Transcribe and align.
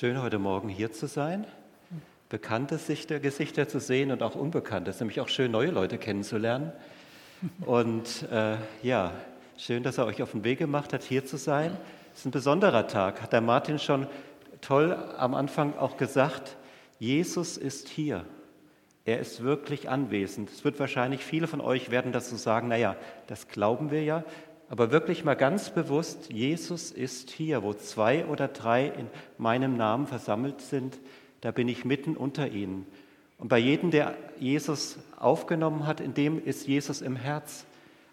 Schön, 0.00 0.22
heute 0.22 0.38
Morgen 0.38 0.70
hier 0.70 0.92
zu 0.92 1.06
sein, 1.06 1.46
bekannte 2.30 2.78
Gesichter 3.20 3.68
zu 3.68 3.80
sehen 3.80 4.10
und 4.10 4.22
auch 4.22 4.34
unbekannte. 4.34 4.88
Es 4.88 4.96
ist 4.96 5.00
nämlich 5.00 5.20
auch 5.20 5.28
schön, 5.28 5.50
neue 5.50 5.70
Leute 5.70 5.98
kennenzulernen. 5.98 6.72
Und 7.66 8.26
äh, 8.32 8.56
ja, 8.82 9.12
schön, 9.58 9.82
dass 9.82 9.98
er 9.98 10.06
euch 10.06 10.22
auf 10.22 10.30
den 10.30 10.42
Weg 10.42 10.58
gemacht 10.58 10.94
hat, 10.94 11.02
hier 11.02 11.26
zu 11.26 11.36
sein. 11.36 11.76
Es 12.14 12.20
ist 12.20 12.24
ein 12.24 12.30
besonderer 12.30 12.88
Tag, 12.88 13.20
hat 13.20 13.34
der 13.34 13.42
Martin 13.42 13.78
schon 13.78 14.06
toll 14.62 14.96
am 15.18 15.34
Anfang 15.34 15.76
auch 15.76 15.98
gesagt. 15.98 16.56
Jesus 16.98 17.58
ist 17.58 17.90
hier. 17.90 18.24
Er 19.04 19.20
ist 19.20 19.42
wirklich 19.42 19.90
anwesend. 19.90 20.48
Es 20.48 20.64
wird 20.64 20.80
wahrscheinlich 20.80 21.22
viele 21.22 21.46
von 21.46 21.60
euch 21.60 21.90
werden 21.90 22.12
dazu 22.12 22.36
sagen, 22.36 22.68
naja, 22.68 22.96
das 23.26 23.48
glauben 23.48 23.90
wir 23.90 24.02
ja, 24.02 24.24
aber 24.70 24.92
wirklich 24.92 25.24
mal 25.24 25.34
ganz 25.34 25.70
bewusst, 25.70 26.32
Jesus 26.32 26.92
ist 26.92 27.30
hier, 27.30 27.64
wo 27.64 27.74
zwei 27.74 28.24
oder 28.26 28.46
drei 28.46 28.86
in 28.86 29.08
meinem 29.36 29.76
Namen 29.76 30.06
versammelt 30.06 30.60
sind, 30.60 30.96
da 31.40 31.50
bin 31.50 31.66
ich 31.66 31.84
mitten 31.84 32.16
unter 32.16 32.48
ihnen. 32.48 32.86
Und 33.36 33.48
bei 33.48 33.58
jedem, 33.58 33.90
der 33.90 34.16
Jesus 34.38 34.98
aufgenommen 35.18 35.88
hat, 35.88 36.00
in 36.00 36.14
dem 36.14 36.42
ist 36.44 36.68
Jesus 36.68 37.02
im 37.02 37.16
Herz. 37.16 37.66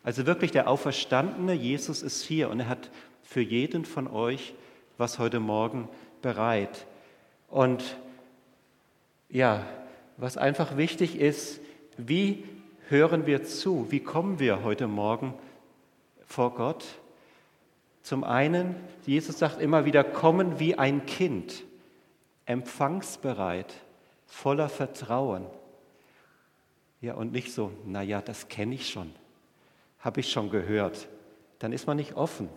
Also 0.04 0.26
wirklich 0.26 0.50
der 0.50 0.68
auferstandene 0.68 1.54
Jesus 1.54 2.02
ist 2.02 2.24
hier 2.24 2.50
und 2.50 2.62
er 2.62 2.70
hat 2.70 2.90
für 3.22 3.42
jeden 3.42 3.86
von 3.86 4.08
euch 4.08 4.56
was 4.98 5.20
heute 5.20 5.40
Morgen 5.40 5.88
bereit. 6.24 6.88
Und 7.50 7.98
ja, 9.30 9.64
was 10.18 10.38
einfach 10.38 10.76
wichtig 10.76 11.20
ist, 11.20 11.62
wie 11.98 12.46
hören 12.90 13.28
wir 13.28 13.44
zu? 13.44 13.92
Wie 13.92 14.00
kommen 14.00 14.40
wir 14.40 14.64
heute 14.64 14.88
Morgen 14.88 15.36
vor 16.28 16.54
Gott. 16.54 16.86
Zum 18.04 18.24
einen, 18.24 18.76
Jesus 19.06 19.40
sagt 19.40 19.60
immer 19.60 19.86
wieder, 19.86 20.04
kommen 20.04 20.60
wie 20.60 20.78
ein 20.78 21.06
Kind, 21.06 21.64
empfangsbereit, 22.46 23.74
voller 24.26 24.70
Vertrauen. 24.70 25.46
Ja, 27.02 27.16
und 27.16 27.32
nicht 27.32 27.54
so, 27.54 27.72
naja, 27.86 28.22
das 28.22 28.48
kenne 28.50 28.76
ich 28.76 28.90
schon, 28.90 29.12
habe 30.00 30.20
ich 30.20 30.32
schon 30.32 30.50
gehört. 30.50 31.08
Dann 31.60 31.72
ist 31.72 31.88
man 31.88 31.98
nicht 31.98 32.16
offen. 32.16 32.50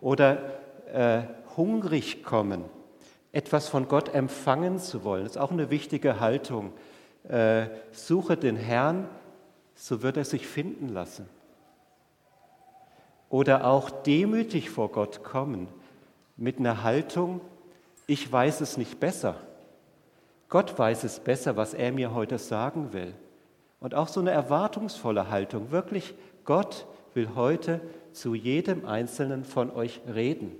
Oder 0.00 0.60
äh, 0.92 1.22
hungrig 1.56 2.22
kommen, 2.22 2.64
etwas 3.32 3.68
von 3.68 3.88
Gott 3.88 4.14
empfangen 4.14 4.78
zu 4.78 5.02
wollen, 5.04 5.26
ist 5.26 5.38
auch 5.38 5.50
eine 5.50 5.70
wichtige 5.70 6.20
Haltung. 6.20 6.72
Äh, 7.28 7.66
suche 7.92 8.36
den 8.36 8.56
Herrn, 8.56 9.08
so 9.74 10.02
wird 10.02 10.16
er 10.16 10.24
sich 10.24 10.46
finden 10.46 10.88
lassen 10.88 11.28
oder 13.34 13.66
auch 13.66 13.90
demütig 13.90 14.70
vor 14.70 14.92
Gott 14.92 15.24
kommen 15.24 15.66
mit 16.36 16.60
einer 16.60 16.84
Haltung, 16.84 17.40
ich 18.06 18.30
weiß 18.30 18.60
es 18.60 18.76
nicht 18.76 19.00
besser. 19.00 19.40
Gott 20.48 20.78
weiß 20.78 21.02
es 21.02 21.18
besser, 21.18 21.56
was 21.56 21.74
er 21.74 21.90
mir 21.90 22.14
heute 22.14 22.38
sagen 22.38 22.92
will. 22.92 23.12
Und 23.80 23.96
auch 23.96 24.06
so 24.06 24.20
eine 24.20 24.30
erwartungsvolle 24.30 25.30
Haltung, 25.30 25.72
wirklich, 25.72 26.14
Gott 26.44 26.86
will 27.14 27.30
heute 27.34 27.80
zu 28.12 28.36
jedem 28.36 28.86
Einzelnen 28.86 29.44
von 29.44 29.72
euch 29.72 30.00
reden. 30.06 30.52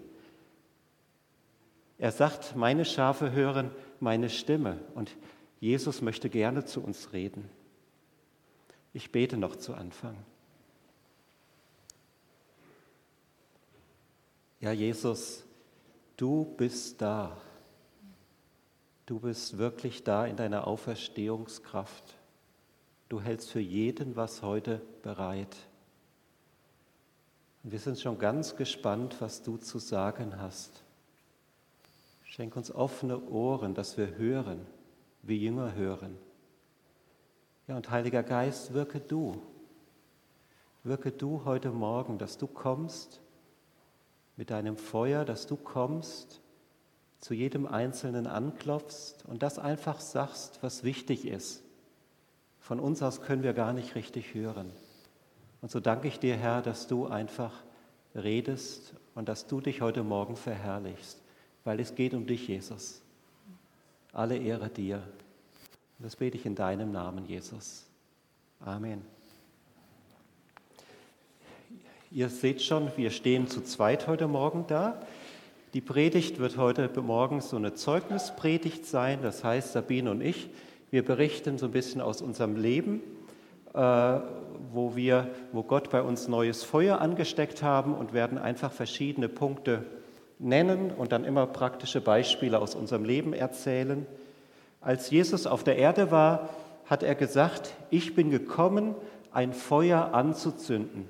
Er 1.98 2.11
sagt, 2.11 2.56
meine 2.56 2.84
Schafe 2.84 3.30
hören 3.30 3.70
meine 4.00 4.28
Stimme 4.28 4.78
und 4.97 5.17
Jesus 5.61 6.02
möchte 6.02 6.28
gerne 6.28 6.64
zu 6.64 6.83
uns 6.83 7.12
reden. 7.12 7.48
Ich 8.92 9.12
bete 9.12 9.36
noch 9.36 9.55
zu 9.55 9.75
Anfang. 9.75 10.17
Ja, 14.64 14.73
Jesus, 14.73 15.45
du 16.17 16.47
bist 16.57 17.02
da. 17.02 17.36
Du 19.05 19.20
bist 19.20 19.58
wirklich 19.58 20.05
da 20.05 20.25
in 20.25 20.36
deiner 20.36 20.67
Auferstehungskraft. 20.67 22.14
Du 23.11 23.20
hältst 23.20 23.51
für 23.51 23.61
jeden 23.61 24.17
was 24.17 24.41
heute 24.41 24.80
bereit. 25.02 25.55
Und 27.63 27.73
wir 27.73 27.79
sind 27.79 28.01
schon 28.01 28.19
ganz 28.19 28.57
gespannt, 28.57 29.17
was 29.20 29.42
du 29.42 29.58
zu 29.58 29.79
sagen 29.79 30.41
hast. 30.41 30.83
Schenk 32.25 32.57
uns 32.57 32.75
offene 32.75 33.23
Ohren, 33.29 33.75
dass 33.75 33.98
wir 33.98 34.17
hören, 34.17 34.64
wie 35.20 35.45
Jünger 35.45 35.75
hören. 35.75 36.17
Ja, 37.69 37.77
und 37.77 37.91
Heiliger 37.91 38.23
Geist, 38.23 38.73
wirke 38.73 39.01
du. 39.01 39.42
Wirke 40.85 41.13
du 41.13 41.45
heute 41.45 41.69
Morgen, 41.70 42.17
dass 42.17 42.39
du 42.39 42.46
kommst 42.46 43.20
mit 44.36 44.50
deinem 44.50 44.77
Feuer, 44.77 45.24
dass 45.24 45.46
du 45.46 45.56
kommst, 45.56 46.40
zu 47.20 47.33
jedem 47.33 47.67
Einzelnen 47.67 48.27
anklopfst 48.27 49.24
und 49.27 49.42
das 49.42 49.58
einfach 49.58 50.00
sagst, 50.00 50.62
was 50.62 50.84
wichtig 50.84 51.27
ist. 51.27 51.62
Von 52.58 52.80
uns 52.80 53.02
aus 53.02 53.22
können 53.22 53.42
wir 53.42 53.55
gar 53.55 53.72
nicht 53.72 53.95
richtig 53.95 54.34
hören. 54.34 54.70
Und 55.62 55.70
so 55.70 55.80
danke 55.80 56.08
ich 56.08 56.18
dir, 56.18 56.36
Herr, 56.36 56.61
dass 56.61 56.86
du 56.86 57.06
einfach 57.06 57.52
redest 58.14 58.95
und 59.14 59.28
dass 59.28 59.46
du 59.46 59.62
dich 59.62 59.80
heute 59.80 60.02
Morgen 60.02 60.36
verherrlichst, 60.36 61.22
weil 61.64 61.80
es 61.80 61.95
geht 61.95 62.12
um 62.12 62.27
dich, 62.27 62.48
Jesus. 62.48 63.01
Alle 64.12 64.36
Ehre 64.36 64.68
dir. 64.68 65.02
Das 65.98 66.16
bete 66.16 66.36
ich 66.36 66.45
in 66.45 66.55
deinem 66.55 66.92
Namen, 66.92 67.27
Jesus. 67.27 67.86
Amen. 68.61 69.14
Ihr 72.14 72.29
seht 72.29 72.63
schon, 72.63 72.92
wir 72.95 73.11
stehen 73.11 73.48
zu 73.48 73.61
zweit 73.61 74.07
heute 74.07 74.29
Morgen 74.29 74.67
da. 74.69 75.01
Die 75.73 75.80
Predigt 75.80 76.39
wird 76.39 76.57
heute 76.57 76.89
Morgen 77.01 77.41
so 77.41 77.57
eine 77.57 77.75
Zeugnispredigt 77.75 78.86
sein. 78.86 79.19
Das 79.20 79.42
heißt, 79.42 79.73
Sabine 79.73 80.13
und 80.13 80.20
ich, 80.20 80.48
wir 80.92 81.05
berichten 81.05 81.58
so 81.58 81.67
ein 81.67 81.73
bisschen 81.73 82.01
aus 82.01 82.23
unserem 82.23 82.55
Leben, 82.55 83.01
äh, 83.75 83.80
wo, 84.73 84.95
wir, 84.95 85.29
wo 85.51 85.64
Gott 85.64 85.91
bei 85.91 86.02
uns 86.02 86.29
neues 86.29 86.63
Feuer 86.63 87.01
angesteckt 87.01 87.64
haben 87.64 87.92
und 87.92 88.13
werden 88.13 88.39
einfach 88.39 88.70
verschiedene 88.70 89.29
Punkte 89.29 89.83
nennen 90.39 90.92
und 90.92 91.11
dann 91.11 91.25
immer 91.25 91.48
praktische 91.48 92.01
Beispiele 92.01 92.61
aus 92.61 92.77
unserem 92.77 93.05
Leben 93.05 93.33
erzählen. 93.33 94.07
Als 94.81 95.11
Jesus 95.11 95.48
auf 95.48 95.64
der 95.64 95.79
Erde 95.79 96.13
war, 96.13 96.51
hat 96.86 97.02
er 97.02 97.17
gesagt, 97.17 97.75
ich 97.91 98.14
bin 98.14 98.31
gekommen, 98.31 98.95
ein 99.33 99.52
Feuer 99.52 100.14
anzuzünden 100.14 101.08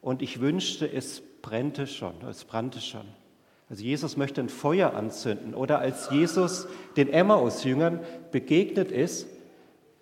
und 0.00 0.22
ich 0.22 0.40
wünschte, 0.40 0.90
es 0.90 1.22
brennte 1.42 1.86
schon, 1.86 2.14
es 2.28 2.44
brannte 2.44 2.80
schon. 2.80 3.04
Also 3.70 3.82
Jesus 3.82 4.16
möchte 4.16 4.40
ein 4.40 4.48
Feuer 4.48 4.94
anzünden. 4.94 5.54
Oder 5.54 5.78
als 5.78 6.10
Jesus 6.10 6.66
den 6.96 7.12
Emmaus-Jüngern 7.12 8.00
begegnet 8.30 8.90
ist, 8.90 9.28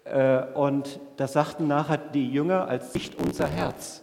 äh, 0.05 0.43
und 0.55 1.01
da 1.17 1.27
sagten 1.27 1.67
nachher 1.67 1.99
die 1.99 2.31
Jünger, 2.31 2.69
als 2.69 2.95
nicht 2.95 3.21
unser 3.21 3.49
Herz. 3.49 4.03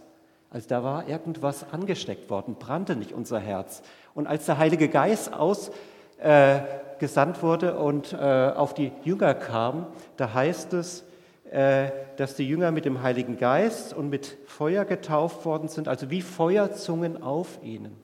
Also 0.50 0.68
da 0.68 0.84
war 0.84 1.08
irgendwas 1.08 1.66
angesteckt 1.72 2.30
worden, 2.30 2.56
brannte 2.60 2.96
nicht 2.96 3.14
unser 3.14 3.40
Herz. 3.40 3.82
Und 4.14 4.28
als 4.28 4.46
der 4.46 4.58
Heilige 4.58 4.90
Geist 4.90 5.34
ausgesandt 5.34 5.78
äh, 6.20 7.42
wurde 7.42 7.80
und 7.80 8.14
äh, 8.14 8.52
auf 8.56 8.74
die 8.74 8.92
Jünger 9.04 9.34
kam, 9.34 9.88
da 10.18 10.34
heißt 10.34 10.74
es, 10.74 11.06
dass 11.54 12.36
die 12.36 12.48
Jünger 12.48 12.72
mit 12.72 12.86
dem 12.86 13.04
Heiligen 13.04 13.38
Geist 13.38 13.94
und 13.94 14.10
mit 14.10 14.38
Feuer 14.48 14.86
getauft 14.86 15.46
worden 15.46 15.68
sind, 15.68 15.88
also 15.88 16.10
wie 16.10 16.24
Feuerzungen 16.24 17.22
auf 17.22 17.60
ihnen. 17.62 17.96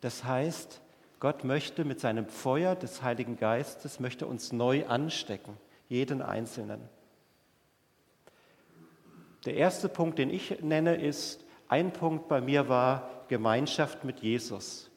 Das 0.00 0.24
heißt, 0.24 0.80
Gott 1.20 1.44
möchte 1.44 1.84
mit 1.84 2.00
seinem 2.00 2.26
Feuer 2.26 2.76
des 2.76 3.02
Heiligen 3.02 3.36
Geistes, 3.36 4.00
möchte 4.00 4.26
uns 4.26 4.52
neu 4.52 4.86
anstecken, 4.86 5.58
jeden 5.90 6.22
Einzelnen. 6.22 6.80
Der 9.44 9.54
erste 9.54 9.90
Punkt, 9.90 10.18
den 10.18 10.30
ich 10.30 10.62
nenne, 10.62 10.94
ist, 10.94 11.44
ein 11.68 11.92
Punkt 11.92 12.26
bei 12.28 12.40
mir 12.40 12.70
war 12.70 13.10
Gemeinschaft 13.28 14.02
mit 14.04 14.20
Jesus. 14.20 14.90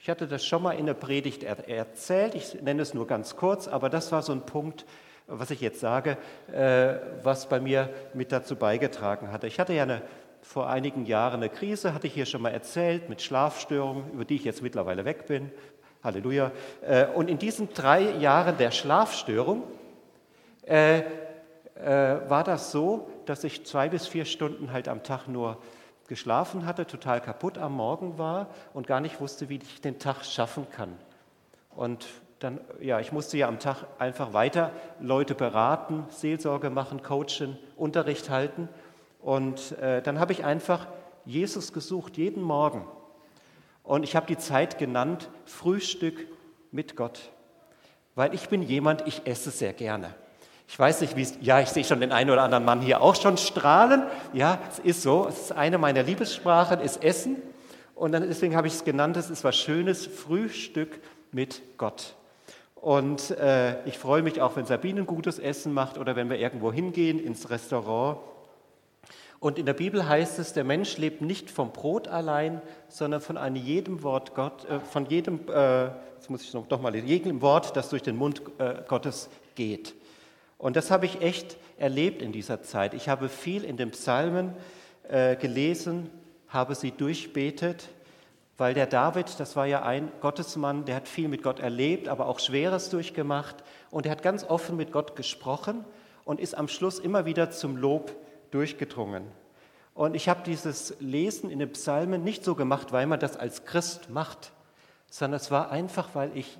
Ich 0.00 0.08
hatte 0.08 0.26
das 0.26 0.46
schon 0.46 0.62
mal 0.62 0.72
in 0.72 0.86
der 0.86 0.94
Predigt 0.94 1.42
erzählt, 1.42 2.34
ich 2.34 2.62
nenne 2.62 2.80
es 2.80 2.94
nur 2.94 3.06
ganz 3.06 3.36
kurz, 3.36 3.68
aber 3.68 3.90
das 3.90 4.10
war 4.10 4.22
so 4.22 4.32
ein 4.32 4.46
Punkt, 4.46 4.86
was 5.26 5.50
ich 5.50 5.60
jetzt 5.60 5.80
sage, 5.80 6.16
äh, 6.52 6.94
was 7.22 7.48
bei 7.48 7.60
mir 7.60 7.90
mit 8.14 8.32
dazu 8.32 8.56
beigetragen 8.56 9.32
hatte. 9.32 9.46
Ich 9.46 9.58
hatte 9.58 9.72
ja 9.72 9.82
eine, 9.82 10.02
vor 10.42 10.68
einigen 10.68 11.04
Jahren 11.06 11.42
eine 11.42 11.48
Krise, 11.48 11.94
hatte 11.94 12.06
ich 12.06 12.14
hier 12.14 12.26
schon 12.26 12.42
mal 12.42 12.52
erzählt, 12.52 13.08
mit 13.08 13.22
Schlafstörungen, 13.22 14.12
über 14.12 14.24
die 14.24 14.36
ich 14.36 14.44
jetzt 14.44 14.62
mittlerweile 14.62 15.04
weg 15.04 15.26
bin. 15.26 15.50
Halleluja. 16.04 16.52
Äh, 16.82 17.06
und 17.06 17.28
in 17.28 17.38
diesen 17.38 17.72
drei 17.72 18.02
Jahren 18.02 18.56
der 18.58 18.70
Schlafstörung 18.70 19.64
äh, 20.62 21.02
war 21.74 22.42
das 22.42 22.72
so, 22.72 23.10
dass 23.26 23.44
ich 23.44 23.66
zwei 23.66 23.90
bis 23.90 24.06
vier 24.06 24.24
Stunden 24.24 24.72
halt 24.72 24.88
am 24.88 25.02
Tag 25.02 25.28
nur 25.28 25.58
geschlafen 26.08 26.64
hatte, 26.64 26.86
total 26.86 27.20
kaputt 27.20 27.58
am 27.58 27.74
Morgen 27.74 28.16
war 28.16 28.48
und 28.72 28.86
gar 28.86 29.00
nicht 29.00 29.20
wusste, 29.20 29.50
wie 29.50 29.56
ich 29.56 29.80
den 29.82 29.98
Tag 29.98 30.24
schaffen 30.24 30.66
kann. 30.70 30.96
Und 31.74 32.06
dann, 32.38 32.60
ja, 32.80 33.00
ich 33.00 33.12
musste 33.12 33.38
ja 33.38 33.48
am 33.48 33.58
Tag 33.58 33.84
einfach 33.98 34.32
weiter 34.32 34.70
Leute 35.00 35.34
beraten, 35.34 36.04
Seelsorge 36.10 36.70
machen, 36.70 37.02
coachen, 37.02 37.58
Unterricht 37.76 38.28
halten. 38.30 38.68
Und 39.20 39.72
äh, 39.78 40.02
dann 40.02 40.20
habe 40.20 40.32
ich 40.32 40.44
einfach 40.44 40.86
Jesus 41.24 41.72
gesucht, 41.72 42.16
jeden 42.16 42.42
Morgen. 42.42 42.86
Und 43.82 44.02
ich 44.02 44.16
habe 44.16 44.26
die 44.26 44.36
Zeit 44.36 44.78
genannt, 44.78 45.30
Frühstück 45.44 46.26
mit 46.72 46.96
Gott. 46.96 47.30
weil 48.16 48.34
ich 48.34 48.48
bin 48.48 48.62
jemand, 48.62 49.06
ich 49.06 49.26
esse 49.26 49.50
sehr 49.50 49.72
gerne. 49.72 50.14
Ich 50.68 50.78
weiß 50.78 51.00
nicht, 51.02 51.16
wie 51.16 51.22
es, 51.22 51.34
ja, 51.40 51.60
ich 51.60 51.68
sehe 51.68 51.84
schon 51.84 52.00
den 52.00 52.10
einen 52.10 52.30
oder 52.30 52.42
anderen 52.42 52.64
Mann 52.64 52.80
hier 52.80 53.00
auch 53.00 53.14
schon 53.14 53.36
strahlen. 53.36 54.02
Ja, 54.32 54.58
es 54.68 54.80
ist 54.80 55.02
so, 55.02 55.26
es 55.28 55.38
ist 55.38 55.52
eine 55.52 55.78
meiner 55.78 56.02
Liebessprachen, 56.02 56.80
ist 56.80 57.04
Essen. 57.04 57.36
Und 57.94 58.12
dann, 58.12 58.22
deswegen 58.22 58.56
habe 58.56 58.66
ich 58.66 58.74
es 58.74 58.84
genannt, 58.84 59.16
es 59.16 59.30
ist 59.30 59.44
was 59.44 59.56
Schönes, 59.56 60.06
Frühstück 60.06 61.00
mit 61.30 61.62
Gott. 61.78 62.16
Und 62.76 63.30
äh, 63.32 63.84
ich 63.86 63.98
freue 63.98 64.22
mich 64.22 64.40
auch, 64.40 64.54
wenn 64.54 64.66
Sabine 64.66 65.00
ein 65.00 65.06
gutes 65.06 65.38
Essen 65.38 65.72
macht 65.72 65.98
oder 65.98 66.14
wenn 66.14 66.30
wir 66.30 66.38
irgendwo 66.38 66.72
hingehen 66.72 67.18
ins 67.18 67.50
Restaurant. 67.50 68.18
Und 69.40 69.58
in 69.58 69.66
der 69.66 69.74
Bibel 69.74 70.08
heißt 70.08 70.38
es, 70.38 70.52
der 70.52 70.64
Mensch 70.64 70.96
lebt 70.96 71.20
nicht 71.20 71.50
vom 71.50 71.72
Brot 71.72 72.08
allein, 72.08 72.62
sondern 72.88 73.20
von 73.20 73.36
einem 73.36 73.56
jedem 73.56 74.02
Wort 74.02 74.34
Gott, 74.34 74.64
äh, 74.66 74.80
von 74.80 75.06
jedem, 75.06 75.40
äh, 75.48 75.86
jetzt 76.14 76.30
muss 76.30 76.42
ich 76.42 76.54
noch, 76.54 76.68
noch 76.68 76.80
mal 76.80 76.94
jedem 76.94 77.42
Wort, 77.42 77.76
das 77.76 77.88
durch 77.88 78.02
den 78.02 78.16
Mund 78.16 78.42
äh, 78.58 78.76
Gottes 78.86 79.30
geht. 79.54 79.94
Und 80.58 80.76
das 80.76 80.90
habe 80.90 81.06
ich 81.06 81.20
echt 81.22 81.56
erlebt 81.78 82.22
in 82.22 82.32
dieser 82.32 82.62
Zeit. 82.62 82.94
Ich 82.94 83.08
habe 83.08 83.28
viel 83.28 83.64
in 83.64 83.76
den 83.76 83.90
Psalmen 83.90 84.54
äh, 85.08 85.36
gelesen, 85.36 86.08
habe 86.48 86.74
sie 86.74 86.92
durchbetet, 86.92 87.88
weil 88.58 88.74
der 88.74 88.86
David, 88.86 89.38
das 89.38 89.56
war 89.56 89.66
ja 89.66 89.82
ein 89.82 90.10
Gottesmann, 90.20 90.84
der 90.84 90.96
hat 90.96 91.08
viel 91.08 91.28
mit 91.28 91.42
Gott 91.42 91.60
erlebt, 91.60 92.08
aber 92.08 92.26
auch 92.26 92.38
Schweres 92.38 92.88
durchgemacht 92.90 93.56
und 93.90 94.06
er 94.06 94.12
hat 94.12 94.22
ganz 94.22 94.44
offen 94.44 94.76
mit 94.76 94.92
Gott 94.92 95.16
gesprochen 95.16 95.84
und 96.24 96.40
ist 96.40 96.56
am 96.56 96.68
Schluss 96.68 96.98
immer 96.98 97.26
wieder 97.26 97.50
zum 97.50 97.76
Lob 97.76 98.14
durchgedrungen. 98.50 99.24
Und 99.94 100.14
ich 100.14 100.28
habe 100.28 100.42
dieses 100.44 100.94
Lesen 101.00 101.50
in 101.50 101.58
den 101.58 101.72
Psalmen 101.72 102.22
nicht 102.22 102.44
so 102.44 102.54
gemacht, 102.54 102.92
weil 102.92 103.06
man 103.06 103.20
das 103.20 103.36
als 103.36 103.64
Christ 103.64 104.10
macht, 104.10 104.52
sondern 105.10 105.40
es 105.40 105.50
war 105.50 105.70
einfach, 105.70 106.10
weil 106.14 106.36
ich 106.36 106.58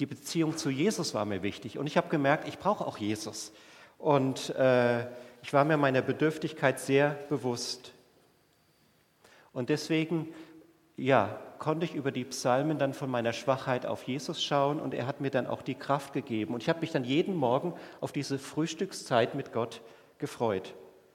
die 0.00 0.06
Beziehung 0.06 0.56
zu 0.56 0.70
Jesus 0.70 1.14
war 1.14 1.24
mir 1.24 1.42
wichtig. 1.42 1.78
Und 1.78 1.86
ich 1.86 1.96
habe 1.96 2.08
gemerkt, 2.08 2.48
ich 2.48 2.58
brauche 2.58 2.86
auch 2.86 2.96
Jesus. 2.96 3.52
Und 3.98 4.50
äh, 4.56 5.06
ich 5.42 5.52
war 5.52 5.64
mir 5.64 5.76
meiner 5.76 6.02
Bedürftigkeit 6.02 6.80
sehr 6.80 7.10
bewusst. 7.28 7.92
Und 9.52 9.68
deswegen, 9.68 10.28
ja, 10.96 11.38
konnte 11.58 11.84
ich 11.84 11.94
über 11.94 12.10
die 12.10 12.24
Psalmen 12.24 12.78
dann 12.78 12.92
von 12.92 13.10
meiner 13.10 13.32
Schwachheit 13.32 13.86
auf 13.86 14.02
Jesus 14.04 14.42
schauen 14.42 14.80
und 14.80 14.94
er 14.94 15.06
hat 15.06 15.20
mir 15.20 15.30
dann 15.30 15.46
auch 15.46 15.62
die 15.62 15.74
Kraft 15.74 16.12
gegeben. 16.12 16.54
Und 16.54 16.62
ich 16.62 16.68
habe 16.68 16.80
mich 16.80 16.90
dann 16.90 17.04
jeden 17.04 17.36
Morgen 17.36 17.74
auf 18.00 18.12
diese 18.12 18.38
Frühstückszeit 18.38 19.34
mit 19.34 19.52
Gott 19.52 19.80
gefreut. 20.18 20.74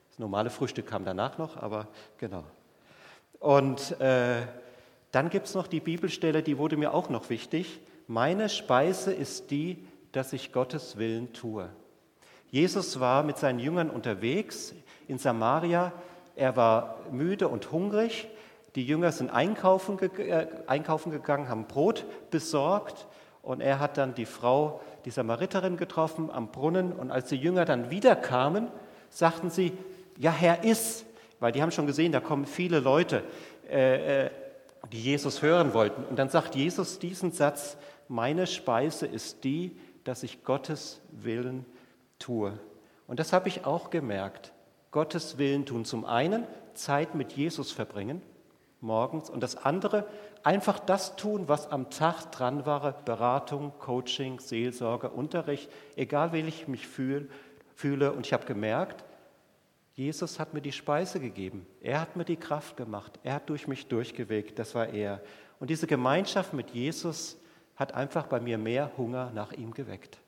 Das 0.09 0.19
normale 0.19 0.50
Frühstück 0.50 0.88
kam 0.88 1.06
danach 1.06 1.38
noch, 1.38 1.57
aber 1.57 1.88
genau. 2.18 2.44
Und 3.39 4.00
äh, 4.01 4.41
dann 5.12 5.29
gibt 5.29 5.47
es 5.47 5.53
noch 5.53 5.68
die 5.68 5.80
Bibelstelle, 5.80 6.44
die 6.44 6.57
wurde 6.57 6.77
mir 6.77 6.94
auch 6.94 7.09
noch 7.09 7.30
wichtig. 7.30 7.80
Meine 8.07 8.50
Speise 8.50 9.13
ist 9.13 9.51
die, 9.51 9.85
dass 10.12 10.33
ich 10.33 10.51
Gottes 10.51 10.97
Willen 10.97 11.33
tue. 11.33 11.69
Jesus 12.50 13.00
war 13.00 13.23
mit 13.23 13.38
seinen 13.38 13.59
Jüngern 13.59 13.89
unterwegs 13.89 14.73
in 15.07 15.18
Samaria. 15.18 15.91
Er 16.35 16.56
war 16.56 17.00
müde 17.12 17.47
und 17.50 17.71
hungrig. 17.71 18.27
Die 18.77 18.85
Jünger 18.85 19.12
sind 19.12 19.31
einkaufen, 19.31 19.97
äh, 20.19 20.45
einkaufen 20.68 21.12
gegangen, 21.12 21.50
haben 21.50 21.65
Brot 21.65 22.06
besorgt 22.29 23.07
und 23.41 23.59
er 23.59 23.79
hat 23.79 23.97
dann 23.97 24.13
die 24.13 24.27
Frau, 24.27 24.81
die 25.03 25.09
Samariterin 25.09 25.77
getroffen 25.77 26.29
am 26.29 26.51
Brunnen. 26.51 26.91
Und 26.91 27.09
als 27.09 27.29
die 27.29 27.38
Jünger 27.38 27.65
dann 27.65 27.89
wiederkamen, 27.89 28.68
sagten 29.09 29.50
sie, 29.50 29.74
ja 30.15 30.29
Herr, 30.29 30.63
iss, 30.63 31.06
weil 31.39 31.51
die 31.51 31.63
haben 31.63 31.71
schon 31.71 31.88
gesehen, 31.88 32.12
da 32.12 32.19
kommen 32.19 32.45
viele 32.45 32.79
Leute, 32.79 33.24
äh, 33.68 34.25
äh 34.25 34.29
die 34.91 35.01
Jesus 35.01 35.41
hören 35.41 35.73
wollten. 35.73 36.03
Und 36.03 36.19
dann 36.19 36.30
sagt 36.30 36.53
Jesus 36.53 37.00
diesen 37.00 37.31
Satz, 37.31 37.77
meine 38.07 38.45
Speise 38.45 39.07
ist 39.07 39.44
die, 39.44 39.75
dass 40.03 40.21
ich 40.21 40.44
Gottes 40.44 41.01
Willen 41.09 41.65
tue. 42.19 42.59
Und 43.07 43.19
das 43.19 43.33
habe 43.33 43.50
ich 43.50 43.65
auch 43.65 43.89
gemerkt. 43.89 44.53
Gottes 44.91 45.39
Willen 45.39 45.65
tun. 45.65 45.83
Zum 45.83 46.06
einen 46.06 46.45
Zeit 46.75 47.15
mit 47.15 47.33
Jesus 47.33 47.71
verbringen, 47.71 48.21
morgens, 48.81 49.29
und 49.29 49.41
das 49.41 49.56
andere 49.56 50.06
einfach 50.44 50.79
das 50.79 51.15
tun, 51.15 51.47
was 51.47 51.71
am 51.71 51.89
Tag 51.89 52.31
dran 52.31 52.65
war, 52.65 52.91
Beratung, 53.03 53.74
Coaching, 53.79 54.39
Seelsorge, 54.39 55.09
Unterricht, 55.09 55.69
egal 55.95 56.33
wie 56.33 56.41
ich 56.41 56.68
mich 56.68 56.88
fühle. 56.88 57.27
fühle. 57.75 58.13
Und 58.13 58.25
ich 58.25 58.33
habe 58.33 58.45
gemerkt, 58.45 59.03
Jesus 59.94 60.39
hat 60.39 60.53
mir 60.53 60.62
die 60.62 60.71
Speise 60.71 61.19
gegeben. 61.19 61.65
Er 61.81 62.00
hat 62.00 62.15
mir 62.15 62.25
die 62.25 62.35
Kraft 62.35 62.77
gemacht. 62.77 63.19
Er 63.24 63.33
hat 63.35 63.50
durch 63.50 63.68
mich 63.68 63.88
durchgewegt. 63.88 64.59
Das 64.59 64.75
war 64.75 64.89
er. 64.89 65.21
Und 65.59 65.69
diese 65.69 65.88
Gemeinschaft 65.88 66.53
mit 66.53 66.69
Jesus 66.71 67.38
hat 67.75 67.94
einfach 67.94 68.27
bei 68.27 68.39
mir 68.39 68.57
mehr 68.57 68.91
Hunger 68.97 69.31
nach 69.33 69.53
ihm 69.53 69.73
geweckt. 69.73 70.19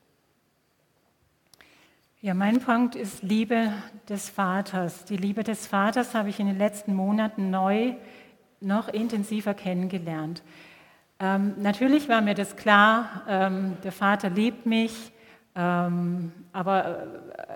Ja, 2.22 2.34
mein 2.34 2.60
Punkt 2.60 2.96
ist 2.96 3.24
Liebe 3.24 3.72
des 4.10 4.30
Vaters. 4.30 5.06
Die 5.06 5.16
Liebe 5.16 5.44
des 5.44 5.68
Vaters 5.68 6.16
habe 6.16 6.28
ich 6.28 6.40
in 6.40 6.48
den 6.48 6.58
letzten 6.58 6.94
Monaten 6.94 7.50
neu, 7.50 7.96
noch 8.62 8.88
intensiver 8.90 9.54
kennengelernt. 9.54 10.44
Ähm, 11.20 11.56
natürlich 11.58 12.08
war 12.08 12.22
mir 12.22 12.34
das 12.34 12.56
klar, 12.56 13.24
ähm, 13.28 13.78
der 13.84 13.92
Vater 13.92 14.30
liebt 14.30 14.66
mich, 14.66 15.12
ähm, 15.56 16.32
aber 16.54 17.08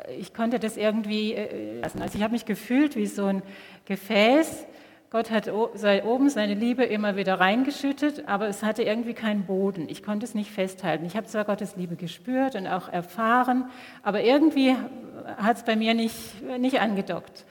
äh, 0.08 0.16
ich 0.16 0.34
konnte 0.34 0.60
das 0.60 0.76
irgendwie 0.76 1.34
äh, 1.34 1.80
lassen. 1.80 2.02
Also 2.02 2.18
ich 2.18 2.24
habe 2.24 2.34
mich 2.34 2.46
gefühlt 2.46 2.96
wie 2.96 3.06
so 3.06 3.26
ein 3.26 3.42
Gefäß, 3.86 4.66
Gott 5.14 5.30
hat 5.30 5.48
oben 5.48 6.28
seine 6.30 6.56
Liebe 6.56 6.84
immer 6.84 7.16
wieder 7.16 7.40
reingeschüttet, 7.40 8.28
aber 8.28 8.48
es 8.48 8.64
hatte 8.64 8.82
irgendwie 8.82 9.14
keinen 9.14 9.46
Boden. 9.46 9.88
Ich 9.88 10.02
konnte 10.02 10.26
es 10.26 10.34
nicht 10.34 10.50
festhalten. 10.50 11.06
Ich 11.06 11.16
habe 11.16 11.28
zwar 11.28 11.46
Gottes 11.46 11.76
Liebe 11.76 11.96
gespürt 11.96 12.56
und 12.56 12.66
auch 12.66 12.90
erfahren, 12.90 13.66
aber 14.02 14.24
irgendwie 14.24 14.76
hat 15.38 15.58
es 15.58 15.64
bei 15.64 15.76
mir 15.76 15.94
nicht, 15.94 16.42
nicht 16.58 16.82
angedockt. 16.82 17.46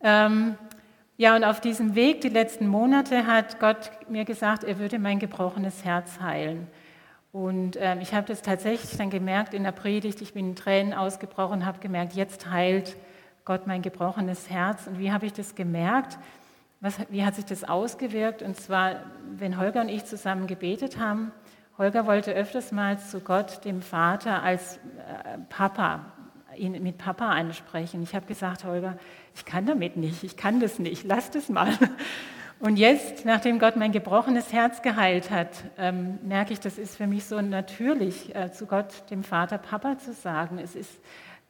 Ähm, 0.00 0.54
ja, 1.16 1.36
und 1.36 1.44
auf 1.44 1.60
diesem 1.60 1.94
Weg, 1.94 2.22
die 2.22 2.28
letzten 2.28 2.66
Monate, 2.66 3.26
hat 3.26 3.60
Gott 3.60 3.90
mir 4.08 4.24
gesagt, 4.24 4.64
er 4.64 4.78
würde 4.78 4.98
mein 4.98 5.18
gebrochenes 5.18 5.84
Herz 5.84 6.20
heilen. 6.20 6.66
Und 7.32 7.76
ähm, 7.80 8.00
ich 8.00 8.12
habe 8.14 8.26
das 8.26 8.42
tatsächlich 8.42 8.96
dann 8.96 9.10
gemerkt 9.10 9.54
in 9.54 9.64
der 9.64 9.72
Predigt. 9.72 10.20
Ich 10.20 10.34
bin 10.34 10.50
in 10.50 10.56
Tränen 10.56 10.92
ausgebrochen, 10.92 11.64
habe 11.64 11.78
gemerkt, 11.78 12.14
jetzt 12.14 12.50
heilt 12.50 12.96
Gott 13.44 13.66
mein 13.66 13.82
gebrochenes 13.82 14.50
Herz. 14.50 14.86
Und 14.86 14.98
wie 14.98 15.12
habe 15.12 15.26
ich 15.26 15.32
das 15.32 15.54
gemerkt? 15.54 16.18
Was, 16.80 16.98
wie 17.10 17.24
hat 17.24 17.34
sich 17.34 17.44
das 17.44 17.64
ausgewirkt? 17.64 18.42
Und 18.42 18.56
zwar, 18.56 19.04
wenn 19.36 19.58
Holger 19.58 19.80
und 19.80 19.88
ich 19.88 20.04
zusammen 20.04 20.46
gebetet 20.46 20.98
haben, 20.98 21.32
Holger 21.78 22.06
wollte 22.06 22.32
öfters 22.32 22.70
mal 22.70 22.98
zu 22.98 23.20
Gott, 23.20 23.64
dem 23.64 23.80
Vater, 23.80 24.42
als 24.42 24.76
äh, 24.76 25.38
Papa, 25.48 26.12
ihn 26.62 26.82
mit 26.82 26.98
Papa 26.98 27.28
ansprechen. 27.28 28.02
Ich 28.02 28.14
habe 28.14 28.26
gesagt, 28.26 28.64
Holger, 28.64 28.96
ich 29.34 29.44
kann 29.44 29.66
damit 29.66 29.96
nicht, 29.96 30.22
ich 30.22 30.36
kann 30.36 30.60
das 30.60 30.78
nicht, 30.78 31.04
lass 31.04 31.30
das 31.30 31.48
mal. 31.48 31.76
Und 32.60 32.76
jetzt, 32.76 33.24
nachdem 33.24 33.58
Gott 33.58 33.74
mein 33.74 33.90
gebrochenes 33.90 34.52
Herz 34.52 34.82
geheilt 34.82 35.32
hat, 35.32 35.48
ähm, 35.78 36.20
merke 36.22 36.52
ich, 36.52 36.60
das 36.60 36.78
ist 36.78 36.96
für 36.96 37.08
mich 37.08 37.24
so 37.24 37.40
natürlich, 37.40 38.32
äh, 38.36 38.52
zu 38.52 38.66
Gott, 38.66 39.10
dem 39.10 39.24
Vater, 39.24 39.58
Papa 39.58 39.98
zu 39.98 40.12
sagen. 40.12 40.60
Es 40.62 40.76
ist 40.76 40.92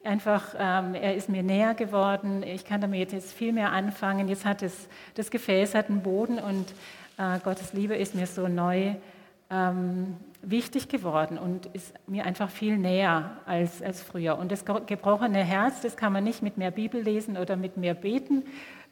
einfach, 0.03 0.55
ähm, 0.57 0.95
er 0.95 1.13
ist 1.13 1.29
mir 1.29 1.43
näher 1.43 1.75
geworden, 1.75 2.41
ich 2.41 2.65
kann 2.65 2.81
damit 2.81 3.13
jetzt 3.13 3.31
viel 3.31 3.53
mehr 3.53 3.71
anfangen. 3.71 4.27
Jetzt 4.27 4.43
hat 4.43 4.63
es, 4.63 4.87
das 5.13 5.29
Gefäß 5.29 5.75
hat 5.75 5.89
einen 5.89 6.01
Boden 6.01 6.39
und 6.39 6.71
äh, 7.19 7.37
Gottes 7.43 7.73
Liebe 7.73 7.95
ist 7.95 8.15
mir 8.15 8.25
so 8.25 8.47
neu 8.47 8.95
ähm, 9.53 10.17
wichtig 10.41 10.89
geworden 10.89 11.37
und 11.37 11.67
ist 11.67 11.93
mir 12.07 12.25
einfach 12.25 12.49
viel 12.49 12.77
näher 12.77 13.37
als, 13.45 13.81
als 13.81 14.01
früher. 14.01 14.37
Und 14.37 14.51
das 14.51 14.65
gebrochene 14.65 15.43
Herz, 15.43 15.81
das 15.81 15.95
kann 15.95 16.11
man 16.11 16.23
nicht 16.23 16.41
mit 16.41 16.57
mehr 16.57 16.71
Bibel 16.71 17.01
lesen 17.01 17.37
oder 17.37 17.55
mit 17.55 17.77
mehr 17.77 17.93
Beten 17.93 18.43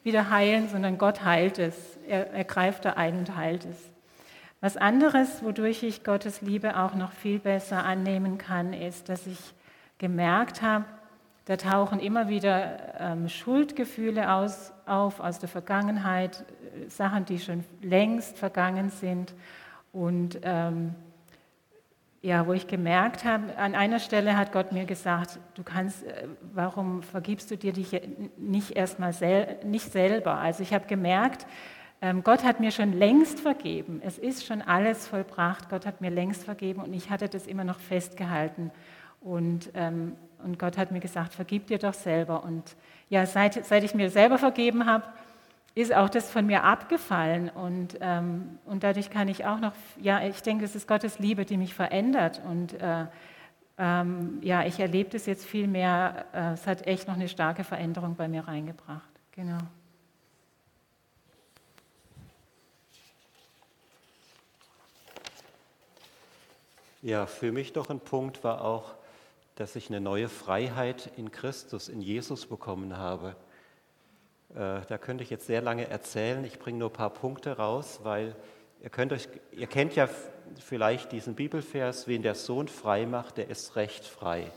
wieder 0.03 0.29
heilen, 0.29 0.69
sondern 0.69 0.97
Gott 0.97 1.25
heilt 1.25 1.59
es. 1.59 1.75
Er, 2.07 2.31
er 2.31 2.43
greift 2.43 2.85
da 2.85 2.91
ein 2.91 3.17
und 3.17 3.35
heilt 3.35 3.65
es. 3.65 3.77
Was 4.61 4.77
anderes, 4.77 5.43
wodurch 5.43 5.83
ich 5.83 6.03
Gottes 6.03 6.41
Liebe 6.41 6.77
auch 6.77 6.93
noch 6.93 7.11
viel 7.11 7.39
besser 7.39 7.83
annehmen 7.83 8.37
kann, 8.37 8.73
ist, 8.73 9.09
dass 9.09 9.25
ich 9.25 9.39
gemerkt 9.97 10.61
habe, 10.61 10.85
da 11.45 11.57
tauchen 11.57 11.99
immer 11.99 12.29
wieder 12.29 12.99
ähm, 12.99 13.27
Schuldgefühle 13.27 14.31
aus, 14.31 14.71
auf 14.85 15.19
aus 15.19 15.39
der 15.39 15.49
Vergangenheit, 15.49 16.45
äh, 16.85 16.89
Sachen, 16.89 17.25
die 17.25 17.39
schon 17.39 17.63
längst 17.81 18.37
vergangen 18.37 18.91
sind. 18.91 19.33
Und 19.91 20.39
ähm, 20.43 20.95
ja, 22.21 22.45
wo 22.45 22.53
ich 22.53 22.67
gemerkt 22.67 23.25
habe, 23.25 23.57
an 23.57 23.75
einer 23.75 23.99
Stelle 23.99 24.37
hat 24.37 24.51
Gott 24.51 24.71
mir 24.71 24.85
gesagt, 24.85 25.39
du 25.55 25.63
kannst, 25.63 26.03
äh, 26.03 26.27
warum 26.53 27.03
vergibst 27.03 27.51
du 27.51 27.57
dir 27.57 27.73
dich 27.73 27.99
nicht 28.37 28.71
erstmal 28.71 29.13
sel 29.13 29.57
nicht 29.63 29.91
selber? 29.91 30.35
Also 30.35 30.63
ich 30.63 30.73
habe 30.73 30.87
gemerkt, 30.87 31.47
ähm, 32.01 32.23
Gott 32.23 32.43
hat 32.43 32.59
mir 32.59 32.71
schon 32.71 32.93
längst 32.93 33.39
vergeben. 33.39 34.01
Es 34.03 34.17
ist 34.17 34.45
schon 34.45 34.61
alles 34.61 35.07
vollbracht. 35.07 35.69
Gott 35.69 35.85
hat 35.85 36.01
mir 36.01 36.09
längst 36.09 36.43
vergeben 36.43 36.81
und 36.81 36.93
ich 36.93 37.09
hatte 37.09 37.27
das 37.27 37.47
immer 37.47 37.63
noch 37.63 37.79
festgehalten. 37.79 38.71
Und 39.19 39.71
ähm, 39.75 40.15
und 40.43 40.59
Gott 40.59 40.77
hat 40.77 40.91
mir 40.91 40.99
gesagt, 40.99 41.33
vergib 41.33 41.67
dir 41.67 41.77
doch 41.77 41.93
selber. 41.93 42.43
Und 42.43 42.75
ja, 43.09 43.25
seit, 43.25 43.65
seit 43.65 43.83
ich 43.83 43.93
mir 43.93 44.09
selber 44.09 44.37
vergeben 44.37 44.85
habe, 44.85 45.05
ist 45.73 45.93
auch 45.93 46.09
das 46.09 46.29
von 46.29 46.45
mir 46.45 46.63
abgefallen 46.63 47.49
und, 47.49 47.97
ähm, 48.01 48.59
und 48.65 48.83
dadurch 48.83 49.09
kann 49.09 49.27
ich 49.27 49.45
auch 49.45 49.59
noch, 49.59 49.73
ja, 50.01 50.21
ich 50.25 50.41
denke, 50.41 50.65
es 50.65 50.75
ist 50.75 50.87
Gottes 50.87 51.19
Liebe, 51.19 51.45
die 51.45 51.57
mich 51.57 51.73
verändert 51.73 52.41
und 52.45 52.73
äh, 52.73 53.05
ähm, 53.77 54.39
ja, 54.41 54.65
ich 54.65 54.79
erlebe 54.79 55.09
das 55.09 55.25
jetzt 55.25 55.45
viel 55.45 55.67
mehr, 55.67 56.25
äh, 56.33 56.53
es 56.53 56.67
hat 56.67 56.87
echt 56.87 57.07
noch 57.07 57.15
eine 57.15 57.29
starke 57.29 57.63
Veränderung 57.63 58.15
bei 58.15 58.27
mir 58.27 58.47
reingebracht, 58.47 59.09
genau. 59.31 59.59
Ja, 67.01 67.25
für 67.25 67.51
mich 67.51 67.73
doch 67.73 67.89
ein 67.89 67.99
Punkt 67.99 68.43
war 68.43 68.63
auch, 68.63 68.93
dass 69.55 69.75
ich 69.75 69.89
eine 69.89 70.01
neue 70.01 70.29
Freiheit 70.29 71.11
in 71.17 71.31
Christus, 71.31 71.87
in 71.87 72.01
Jesus 72.01 72.45
bekommen 72.45 72.97
habe. 72.97 73.35
Äh, 74.55 74.81
da 74.87 74.97
könnte 74.97 75.23
ich 75.23 75.29
jetzt 75.29 75.47
sehr 75.47 75.61
lange 75.61 75.89
erzählen. 75.89 76.43
Ich 76.43 76.59
bringe 76.59 76.79
nur 76.79 76.89
ein 76.89 76.93
paar 76.93 77.09
Punkte 77.09 77.57
raus, 77.57 78.01
weil 78.03 78.35
ihr, 78.81 78.89
könnt 78.89 79.13
euch, 79.13 79.29
ihr 79.51 79.67
kennt 79.67 79.95
ja 79.95 80.09
vielleicht 80.59 81.11
diesen 81.11 81.35
Bibelvers, 81.35 82.07
wen 82.07 82.21
der 82.21 82.35
Sohn 82.35 82.67
frei 82.67 83.05
macht, 83.05 83.37
der 83.37 83.49
ist 83.49 83.75
recht 83.75 84.05
frei. 84.05 84.51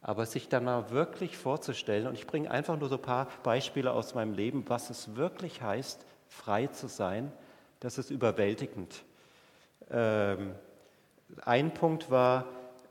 Aber 0.00 0.26
sich 0.26 0.48
dann 0.48 0.64
mal 0.64 0.90
wirklich 0.90 1.36
vorzustellen, 1.36 2.06
und 2.06 2.14
ich 2.14 2.26
bringe 2.26 2.50
einfach 2.50 2.78
nur 2.78 2.88
so 2.88 2.96
ein 2.96 3.02
paar 3.02 3.28
Beispiele 3.42 3.92
aus 3.92 4.14
meinem 4.14 4.34
Leben, 4.34 4.64
was 4.68 4.90
es 4.90 5.16
wirklich 5.16 5.62
heißt, 5.62 6.04
frei 6.28 6.68
zu 6.68 6.86
sein, 6.86 7.32
das 7.80 7.98
ist 7.98 8.10
überwältigend. 8.10 9.04
Ähm, 9.90 10.54
ein 11.44 11.74
Punkt 11.74 12.10
war 12.10 12.46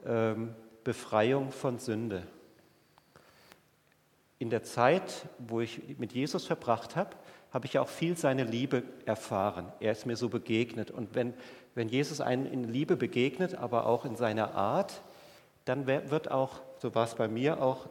ähm, 0.06 0.54
Befreiung 0.84 1.52
von 1.52 1.80
Sünde. 1.80 2.24
In 4.38 4.50
der 4.50 4.64
Zeit, 4.64 5.28
wo 5.40 5.62
ich 5.62 5.98
mit 5.98 6.14
Jesus 6.14 6.46
verbracht 6.46 6.96
habe, 6.96 7.12
habe 7.52 7.66
ich 7.68 7.80
auch 7.80 7.88
viel 7.88 8.18
seine 8.18 8.44
Liebe 8.44 8.84
erfahren. 9.06 9.72
Er 9.80 9.94
ist 9.94 10.06
mir 10.06 10.18
so 10.18 10.28
begegnet. 10.28 10.92
Und 10.92 11.16
wenn, 11.16 11.34
wenn 11.74 11.88
Jesus 11.88 12.20
einen 12.20 12.46
in 12.46 12.66
Liebe 12.66 12.98
begegnet, 12.98 13.56
aber 13.56 13.86
auch 13.86 14.04
in 14.04 14.18
seiner 14.18 14.56
Art, 14.56 15.02
dann 15.64 15.88
wird 15.88 16.30
auch, 16.30 16.62
so 16.80 16.94
war 16.94 17.06
es 17.06 17.16
bei 17.16 17.30
mir, 17.30 17.62
auch 17.62 17.88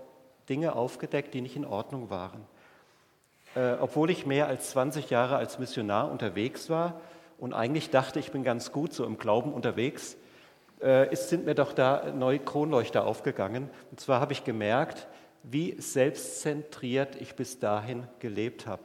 Dinge 0.49 0.77
aufgedeckt, 0.77 1.33
die 1.33 1.41
nicht 1.41 1.57
in 1.57 1.65
Ordnung 1.65 2.11
waren. 2.11 2.41
Äh, 3.55 3.77
obwohl 3.81 4.11
ich 4.11 4.27
mehr 4.27 4.49
als 4.49 4.71
20 4.71 5.11
Jahre 5.11 5.37
als 5.37 5.59
Missionar 5.59 6.11
unterwegs 6.11 6.69
war 6.69 7.01
und 7.39 7.55
eigentlich 7.55 7.91
dachte, 7.91 8.19
ich 8.19 8.33
bin 8.33 8.45
ganz 8.45 8.71
gut 8.73 8.93
so 8.93 9.05
im 9.05 9.17
Glauben 9.17 9.53
unterwegs, 9.53 10.17
äh, 10.83 11.11
ist, 11.13 11.31
sind 11.31 11.47
mir 11.47 11.55
doch 11.55 11.73
da 11.73 12.13
neue 12.13 12.39
Kronleuchter 12.39 13.07
aufgegangen. 13.07 13.71
Und 13.91 14.01
zwar 14.01 14.21
habe 14.21 14.33
ich 14.33 14.45
gemerkt, 14.45 15.07
wie 15.45 15.77
selbstzentriert 15.79 17.21
ich 17.21 17.35
bis 17.35 17.59
dahin 17.59 18.07
gelebt 18.19 18.67
habe. 18.67 18.83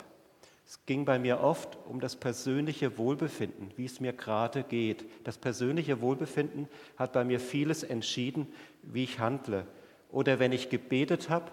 Es 0.70 0.86
ging 0.86 1.04
bei 1.04 1.18
mir 1.18 1.40
oft 1.40 1.80
um 1.88 2.00
das 2.00 2.16
persönliche 2.16 3.00
Wohlbefinden, 3.00 3.72
wie 3.76 3.86
es 3.86 4.00
mir 4.00 4.14
gerade 4.14 4.62
geht. 4.62 5.06
Das 5.24 5.40
persönliche 5.40 6.00
Wohlbefinden 6.00 6.68
hat 6.96 7.12
bei 7.14 7.24
mir 7.24 7.40
vieles 7.40 7.82
entschieden, 7.82 8.46
wie 8.84 9.06
ich 9.06 9.18
handle. 9.20 9.66
Oder 10.12 10.38
wenn 10.38 10.52
ich 10.52 10.70
gebetet 10.70 11.30
habe, 11.30 11.52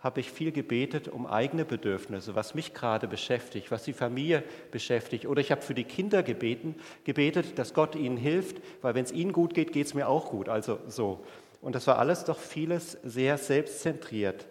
habe 0.00 0.20
ich 0.20 0.30
viel 0.30 0.52
gebetet 0.52 1.08
um 1.08 1.26
eigene 1.26 1.64
Bedürfnisse, 1.64 2.34
was 2.34 2.54
mich 2.54 2.74
gerade 2.74 3.08
beschäftigt, 3.08 3.70
was 3.70 3.84
die 3.84 3.92
Familie 3.92 4.42
beschäftigt. 4.70 5.26
Oder 5.26 5.40
ich 5.40 5.50
habe 5.50 5.62
für 5.62 5.74
die 5.74 5.84
Kinder 5.84 6.22
gebeten, 6.22 6.74
gebetet, 7.04 7.58
dass 7.58 7.72
Gott 7.72 7.94
ihnen 7.94 8.16
hilft, 8.16 8.56
weil 8.82 8.94
wenn 8.94 9.04
es 9.04 9.12
ihnen 9.12 9.32
gut 9.32 9.54
geht, 9.54 9.72
geht 9.72 9.86
es 9.86 9.94
mir 9.94 10.08
auch 10.08 10.30
gut. 10.30 10.48
Also 10.48 10.78
so. 10.88 11.24
Und 11.66 11.74
das 11.74 11.88
war 11.88 11.98
alles 11.98 12.22
doch 12.22 12.38
vieles 12.38 12.92
sehr 13.02 13.38
selbstzentriert. 13.38 14.46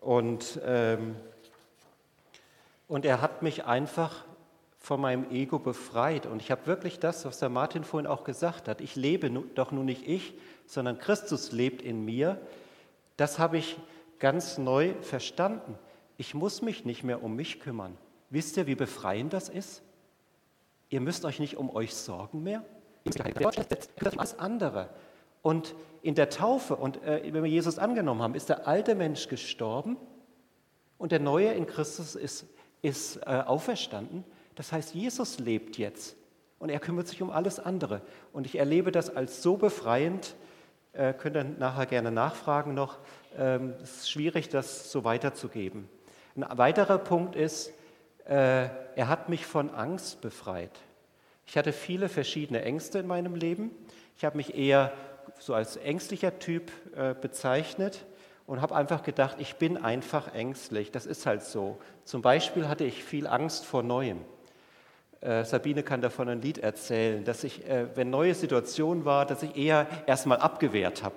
Und, 0.00 0.60
ähm, 0.64 1.16
und 2.86 3.04
er 3.04 3.20
hat 3.20 3.42
mich 3.42 3.64
einfach 3.64 4.24
von 4.78 5.00
meinem 5.00 5.28
Ego 5.32 5.58
befreit. 5.58 6.26
Und 6.26 6.40
ich 6.40 6.52
habe 6.52 6.68
wirklich 6.68 7.00
das, 7.00 7.24
was 7.24 7.40
der 7.40 7.48
Martin 7.48 7.82
vorhin 7.82 8.06
auch 8.06 8.22
gesagt 8.22 8.68
hat, 8.68 8.80
ich 8.80 8.94
lebe 8.94 9.28
doch 9.56 9.72
nun 9.72 9.86
nicht 9.86 10.06
ich, 10.06 10.32
sondern 10.64 10.98
Christus 10.98 11.50
lebt 11.50 11.82
in 11.82 12.04
mir. 12.04 12.40
Das 13.16 13.40
habe 13.40 13.58
ich 13.58 13.76
ganz 14.20 14.56
neu 14.56 14.94
verstanden. 15.00 15.76
Ich 16.18 16.34
muss 16.34 16.62
mich 16.62 16.84
nicht 16.84 17.02
mehr 17.02 17.24
um 17.24 17.34
mich 17.34 17.58
kümmern. 17.58 17.98
Wisst 18.30 18.56
ihr, 18.58 18.68
wie 18.68 18.76
befreiend 18.76 19.32
das 19.32 19.48
ist? 19.48 19.82
Ihr 20.88 21.00
müsst 21.00 21.24
euch 21.24 21.40
nicht 21.40 21.56
um 21.56 21.74
euch 21.74 21.96
sorgen 21.96 22.44
mehr. 22.44 22.62
Alles 24.16 24.38
andere. 24.38 24.90
Und 25.44 25.74
in 26.00 26.14
der 26.14 26.30
Taufe, 26.30 26.74
und 26.74 27.02
äh, 27.02 27.20
wenn 27.30 27.42
wir 27.42 27.50
Jesus 27.50 27.78
angenommen 27.78 28.22
haben, 28.22 28.34
ist 28.34 28.48
der 28.48 28.66
alte 28.66 28.94
Mensch 28.94 29.28
gestorben 29.28 29.98
und 30.96 31.12
der 31.12 31.20
neue 31.20 31.52
in 31.52 31.66
Christus 31.66 32.14
ist, 32.14 32.46
ist 32.80 33.18
äh, 33.18 33.42
auferstanden. 33.44 34.24
Das 34.54 34.72
heißt, 34.72 34.94
Jesus 34.94 35.38
lebt 35.38 35.76
jetzt 35.76 36.16
und 36.58 36.70
er 36.70 36.80
kümmert 36.80 37.08
sich 37.08 37.20
um 37.20 37.28
alles 37.28 37.60
andere. 37.60 38.00
Und 38.32 38.46
ich 38.46 38.56
erlebe 38.56 38.90
das 38.90 39.14
als 39.14 39.42
so 39.42 39.58
befreiend, 39.58 40.34
äh, 40.94 41.12
könnt 41.12 41.36
ihr 41.36 41.44
nachher 41.44 41.84
gerne 41.84 42.10
nachfragen 42.10 42.72
noch, 42.72 42.96
ähm, 43.36 43.74
es 43.82 43.98
ist 43.98 44.10
schwierig, 44.10 44.48
das 44.48 44.90
so 44.90 45.04
weiterzugeben. 45.04 45.90
Ein 46.36 46.56
weiterer 46.56 46.96
Punkt 46.96 47.36
ist, 47.36 47.68
äh, 48.24 48.68
er 48.96 49.08
hat 49.08 49.28
mich 49.28 49.44
von 49.44 49.68
Angst 49.68 50.22
befreit. 50.22 50.80
Ich 51.44 51.58
hatte 51.58 51.74
viele 51.74 52.08
verschiedene 52.08 52.62
Ängste 52.62 53.00
in 53.00 53.06
meinem 53.06 53.34
Leben. 53.34 53.72
Ich 54.16 54.24
habe 54.24 54.38
mich 54.38 54.56
eher 54.56 54.90
so 55.38 55.54
als 55.54 55.76
ängstlicher 55.76 56.38
Typ 56.38 56.70
äh, 56.96 57.14
bezeichnet 57.14 58.04
und 58.46 58.60
habe 58.60 58.74
einfach 58.74 59.02
gedacht, 59.02 59.36
ich 59.38 59.56
bin 59.56 59.76
einfach 59.76 60.34
ängstlich. 60.34 60.90
Das 60.90 61.06
ist 61.06 61.26
halt 61.26 61.42
so. 61.42 61.78
Zum 62.04 62.22
Beispiel 62.22 62.68
hatte 62.68 62.84
ich 62.84 63.04
viel 63.04 63.26
Angst 63.26 63.64
vor 63.64 63.82
Neuem. 63.82 64.20
Äh, 65.20 65.44
Sabine 65.44 65.82
kann 65.82 66.02
davon 66.02 66.28
ein 66.28 66.42
Lied 66.42 66.58
erzählen, 66.58 67.24
dass 67.24 67.44
ich, 67.44 67.66
äh, 67.66 67.86
wenn 67.94 68.10
neue 68.10 68.34
Situationen 68.34 69.06
war, 69.06 69.24
dass 69.24 69.42
ich 69.42 69.56
eher 69.56 69.86
erstmal 70.06 70.38
abgewehrt 70.38 71.02
habe. 71.02 71.14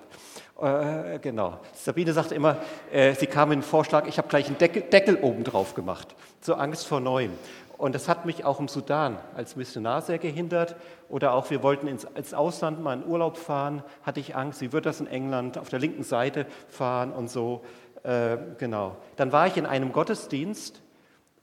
Äh, 1.14 1.18
genau. 1.18 1.60
Sabine 1.74 2.14
sagte 2.14 2.34
immer, 2.34 2.56
äh, 2.90 3.14
sie 3.14 3.26
kam 3.26 3.52
in 3.52 3.58
den 3.58 3.64
Vorschlag, 3.64 4.06
ich 4.06 4.16
habe 4.16 4.28
gleich 4.28 4.46
einen 4.46 4.56
Deckel, 4.56 4.82
Deckel 4.82 5.16
oben 5.20 5.44
drauf 5.44 5.74
gemacht, 5.74 6.14
zur 6.40 6.58
Angst 6.58 6.86
vor 6.86 7.00
Neuem. 7.00 7.32
Und 7.78 7.94
das 7.94 8.08
hat 8.08 8.26
mich 8.26 8.44
auch 8.44 8.58
im 8.58 8.66
Sudan 8.66 9.18
als 9.36 9.54
Missionar 9.54 10.02
sehr 10.02 10.18
gehindert. 10.18 10.74
Oder 11.08 11.32
auch, 11.32 11.48
wir 11.48 11.62
wollten 11.62 11.86
ins, 11.86 12.04
ins 12.04 12.34
Ausland 12.34 12.82
mal 12.82 13.00
in 13.00 13.06
Urlaub 13.06 13.38
fahren, 13.38 13.84
hatte 14.02 14.18
ich 14.18 14.34
Angst, 14.34 14.60
wie 14.60 14.72
wird 14.72 14.84
das 14.84 15.00
in 15.00 15.06
England 15.06 15.56
auf 15.56 15.68
der 15.68 15.78
linken 15.78 16.02
Seite 16.02 16.46
fahren 16.66 17.12
und 17.12 17.30
so. 17.30 17.62
Äh, 18.02 18.36
genau. 18.58 18.96
Dann 19.14 19.30
war 19.30 19.46
ich 19.46 19.56
in 19.56 19.64
einem 19.64 19.92
Gottesdienst 19.92 20.82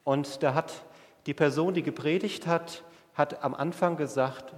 und 0.04 0.44
da 0.44 0.54
hat 0.54 0.74
die 1.26 1.34
Person, 1.34 1.74
die 1.74 1.84
gepredigt 1.84 2.48
hat, 2.48 2.84
hat 3.14 3.42
am 3.42 3.56
Anfang 3.56 3.96
gesagt, 3.96 4.54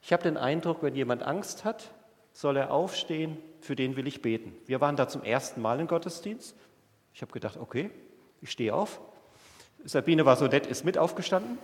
ich 0.00 0.14
habe 0.14 0.22
den 0.22 0.38
Eindruck, 0.38 0.82
wenn 0.82 0.94
jemand 0.94 1.22
Angst 1.22 1.66
hat, 1.66 1.90
soll 2.32 2.56
er 2.56 2.72
aufstehen, 2.72 3.36
für 3.60 3.76
den 3.76 3.96
will 3.96 4.06
ich 4.06 4.22
beten. 4.22 4.54
Wir 4.64 4.80
waren 4.80 4.96
da 4.96 5.06
zum 5.08 5.22
ersten 5.22 5.60
Mal 5.60 5.78
im 5.78 5.86
Gottesdienst. 5.86 6.56
Ich 7.12 7.20
habe 7.20 7.32
gedacht, 7.32 7.58
okay, 7.58 7.90
ich 8.40 8.50
stehe 8.50 8.74
auf. 8.74 9.02
Sabine 9.84 10.24
war 10.24 10.36
so 10.36 10.46
nett, 10.46 10.66
ist 10.66 10.84
mit 10.84 10.98
aufgestanden. 10.98 11.58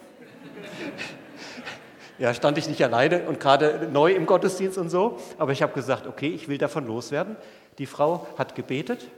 ja, 2.18 2.34
stand 2.34 2.58
ich 2.58 2.68
nicht 2.68 2.82
alleine 2.82 3.28
und 3.28 3.40
gerade 3.40 3.88
neu 3.92 4.12
im 4.12 4.26
Gottesdienst 4.26 4.78
und 4.78 4.90
so. 4.90 5.18
Aber 5.38 5.52
ich 5.52 5.62
habe 5.62 5.72
gesagt, 5.72 6.06
okay, 6.06 6.28
ich 6.28 6.48
will 6.48 6.58
davon 6.58 6.86
loswerden. 6.86 7.36
Die 7.78 7.86
Frau 7.86 8.26
hat 8.36 8.54
gebetet. 8.54 9.08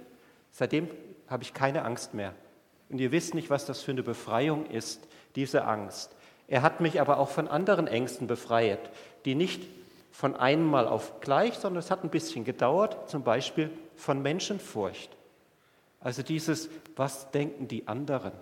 Seitdem 0.53 0.89
habe 1.29 1.43
ich 1.43 1.55
keine 1.55 1.85
Angst 1.85 2.15
mehr. 2.15 2.35
Und 2.89 3.01
ihr 3.01 3.13
wisst 3.13 3.35
nicht, 3.35 3.51
was 3.51 3.67
das 3.67 3.81
für 3.81 3.93
eine 3.93 4.03
Befreiung 4.03 4.67
ist, 4.67 5.07
diese 5.37 5.65
Angst. 5.65 6.15
Er 6.49 6.63
hat 6.63 6.81
mich 6.81 7.01
aber 7.01 7.19
auch 7.19 7.29
von 7.29 7.47
anderen 7.47 7.87
Ängsten 7.87 8.27
befreit, 8.27 8.91
die 9.25 9.37
nicht 9.37 9.63
von 10.11 10.35
einem 10.35 10.67
Mal 10.67 10.89
auf 10.89 11.21
gleich, 11.21 11.55
sondern 11.55 11.79
es 11.79 11.91
hat 11.91 12.03
ein 12.03 12.11
bisschen 12.11 12.45
gedauert, 12.45 13.09
zum 13.09 13.23
Beispiel 13.23 13.71
von 13.95 14.21
Menschenfurcht. 14.21 15.11
Also 16.01 16.23
dieses, 16.23 16.69
was 16.97 17.31
denken 17.31 17.69
die 17.69 17.87
anderen, 17.87 18.33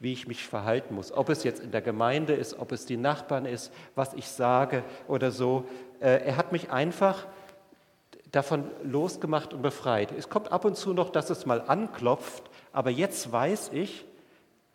wie 0.00 0.14
ich 0.14 0.26
mich 0.26 0.44
verhalten 0.44 0.94
muss, 0.94 1.12
ob 1.12 1.28
es 1.28 1.44
jetzt 1.44 1.60
in 1.60 1.70
der 1.70 1.82
Gemeinde 1.82 2.32
ist, 2.32 2.58
ob 2.58 2.72
es 2.72 2.86
die 2.86 2.96
Nachbarn 2.96 3.44
ist, 3.44 3.70
was 3.94 4.14
ich 4.14 4.26
sage 4.26 4.82
oder 5.06 5.30
so. 5.30 5.66
Äh, 6.00 6.24
er 6.24 6.36
hat 6.36 6.52
mich 6.52 6.70
einfach 6.70 7.26
davon 8.32 8.64
losgemacht 8.82 9.52
und 9.52 9.60
befreit. 9.60 10.10
Es 10.12 10.30
kommt 10.30 10.50
ab 10.50 10.64
und 10.64 10.76
zu 10.76 10.94
noch, 10.94 11.10
dass 11.10 11.28
es 11.28 11.44
mal 11.44 11.60
anklopft, 11.60 12.44
aber 12.72 12.90
jetzt 12.90 13.30
weiß 13.30 13.70
ich, 13.74 14.06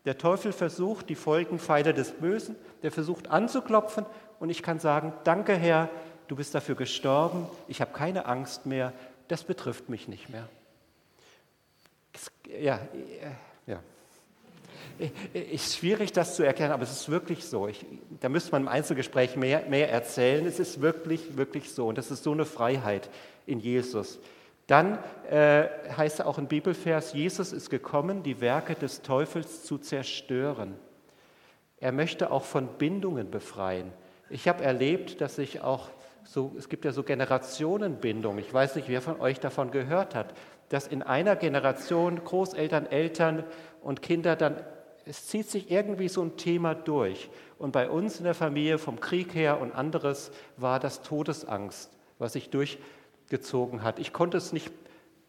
der 0.05 0.19
Teufel 0.19 0.51
versucht, 0.51 1.09
die 1.09 1.15
Folgenpfeiler 1.15 1.91
des 1.91 2.11
Bösen, 2.11 2.55
der 2.83 2.91
versucht 2.91 3.29
anzuklopfen 3.29 4.05
und 4.39 4.51
ich 4.51 4.61
kann 4.61 4.79
sagen, 4.79 5.11
danke 5.23 5.55
Herr, 5.55 5.89
du 6.27 6.35
bist 6.35 6.53
dafür 6.53 6.75
gestorben, 6.75 7.47
ich 7.67 7.81
habe 7.81 7.91
keine 7.93 8.27
Angst 8.27 8.67
mehr, 8.67 8.93
das 9.27 9.43
betrifft 9.43 9.89
mich 9.89 10.07
nicht 10.07 10.29
mehr. 10.29 10.47
Ja, 12.61 12.75
äh, 12.75 13.71
ja. 13.71 13.79
Ist 15.33 15.77
schwierig, 15.77 16.13
das 16.13 16.35
zu 16.35 16.43
erklären, 16.43 16.71
aber 16.71 16.83
es 16.83 16.91
ist 16.91 17.09
wirklich 17.09 17.45
so. 17.45 17.67
Ich, 17.67 17.85
da 18.21 18.29
müsste 18.29 18.51
man 18.51 18.63
im 18.63 18.67
Einzelgespräch 18.67 19.35
mehr, 19.35 19.65
mehr 19.67 19.91
erzählen. 19.91 20.45
Es 20.45 20.59
ist 20.59 20.81
wirklich, 20.81 21.37
wirklich 21.37 21.71
so. 21.71 21.87
Und 21.87 21.97
das 21.97 22.11
ist 22.11 22.23
so 22.23 22.31
eine 22.31 22.45
Freiheit 22.45 23.09
in 23.45 23.59
Jesus. 23.59 24.19
Dann 24.67 24.97
äh, 25.29 25.65
heißt 25.95 26.23
auch 26.23 26.37
im 26.37 26.47
Bibelvers, 26.47 27.13
Jesus 27.13 27.53
ist 27.53 27.69
gekommen, 27.69 28.23
die 28.23 28.41
Werke 28.41 28.75
des 28.75 29.01
Teufels 29.01 29.63
zu 29.63 29.77
zerstören. 29.77 30.75
Er 31.77 31.91
möchte 31.91 32.31
auch 32.31 32.43
von 32.43 32.67
Bindungen 32.77 33.29
befreien. 33.29 33.91
Ich 34.29 34.47
habe 34.47 34.63
erlebt, 34.63 35.21
dass 35.21 35.37
ich 35.37 35.61
auch 35.61 35.89
so, 36.23 36.55
es 36.57 36.69
gibt 36.69 36.85
ja 36.85 36.91
so 36.91 37.03
Generationenbindungen. 37.03 38.39
Ich 38.39 38.51
weiß 38.51 38.75
nicht, 38.75 38.89
wer 38.89 39.01
von 39.01 39.19
euch 39.19 39.39
davon 39.39 39.69
gehört 39.69 40.15
hat, 40.15 40.33
dass 40.69 40.87
in 40.87 41.03
einer 41.03 41.35
Generation 41.35 42.23
Großeltern, 42.23 42.87
Eltern 42.87 43.43
und 43.81 44.01
Kinder 44.01 44.35
dann, 44.35 44.63
es 45.05 45.27
zieht 45.27 45.49
sich 45.49 45.71
irgendwie 45.71 46.09
so 46.09 46.21
ein 46.21 46.37
Thema 46.37 46.73
durch. 46.73 47.29
Und 47.57 47.71
bei 47.71 47.89
uns 47.89 48.17
in 48.17 48.25
der 48.25 48.33
Familie 48.33 48.77
vom 48.77 48.99
Krieg 48.99 49.33
her 49.35 49.59
und 49.61 49.73
anderes 49.73 50.31
war 50.57 50.79
das 50.79 51.01
Todesangst, 51.01 51.91
was 52.19 52.33
sich 52.33 52.49
durchgezogen 52.49 53.83
hat. 53.83 53.99
Ich 53.99 54.13
konnte 54.13 54.37
es 54.37 54.51
nicht 54.51 54.71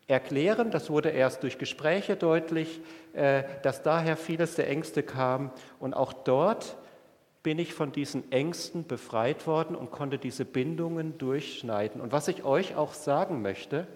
erklären, 0.09 0.71
das 0.71 0.89
wurde 0.89 1.11
erst 1.11 1.43
durch 1.43 1.59
Gespräche 1.59 2.17
deutlich, 2.17 2.81
äh, 3.13 3.43
dass 3.63 3.83
daher 3.83 4.17
vieles 4.17 4.55
der 4.55 4.69
Ängste 4.69 5.03
kam. 5.03 5.51
Und 5.79 5.95
auch 5.95 6.13
dort 6.13 6.77
bin 7.43 7.59
ich 7.59 7.75
von 7.75 7.93
diesen 7.93 8.33
Ängsten 8.33 8.87
befreit 8.87 9.47
worden 9.47 9.77
und 9.77 9.91
konnte 9.91 10.19
diese 10.19 10.45
Bindungen 10.45 11.19
durchschneiden. 11.19 12.01
Und 12.01 12.13
was 12.13 12.29
ich 12.29 12.45
euch 12.45 12.77
auch 12.77 12.95
sagen 12.95 13.43
möchte, 13.43 13.87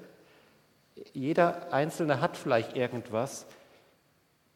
jeder 1.13 1.73
Einzelne 1.73 2.21
hat 2.21 2.37
vielleicht 2.37 2.77
irgendwas. 2.77 3.47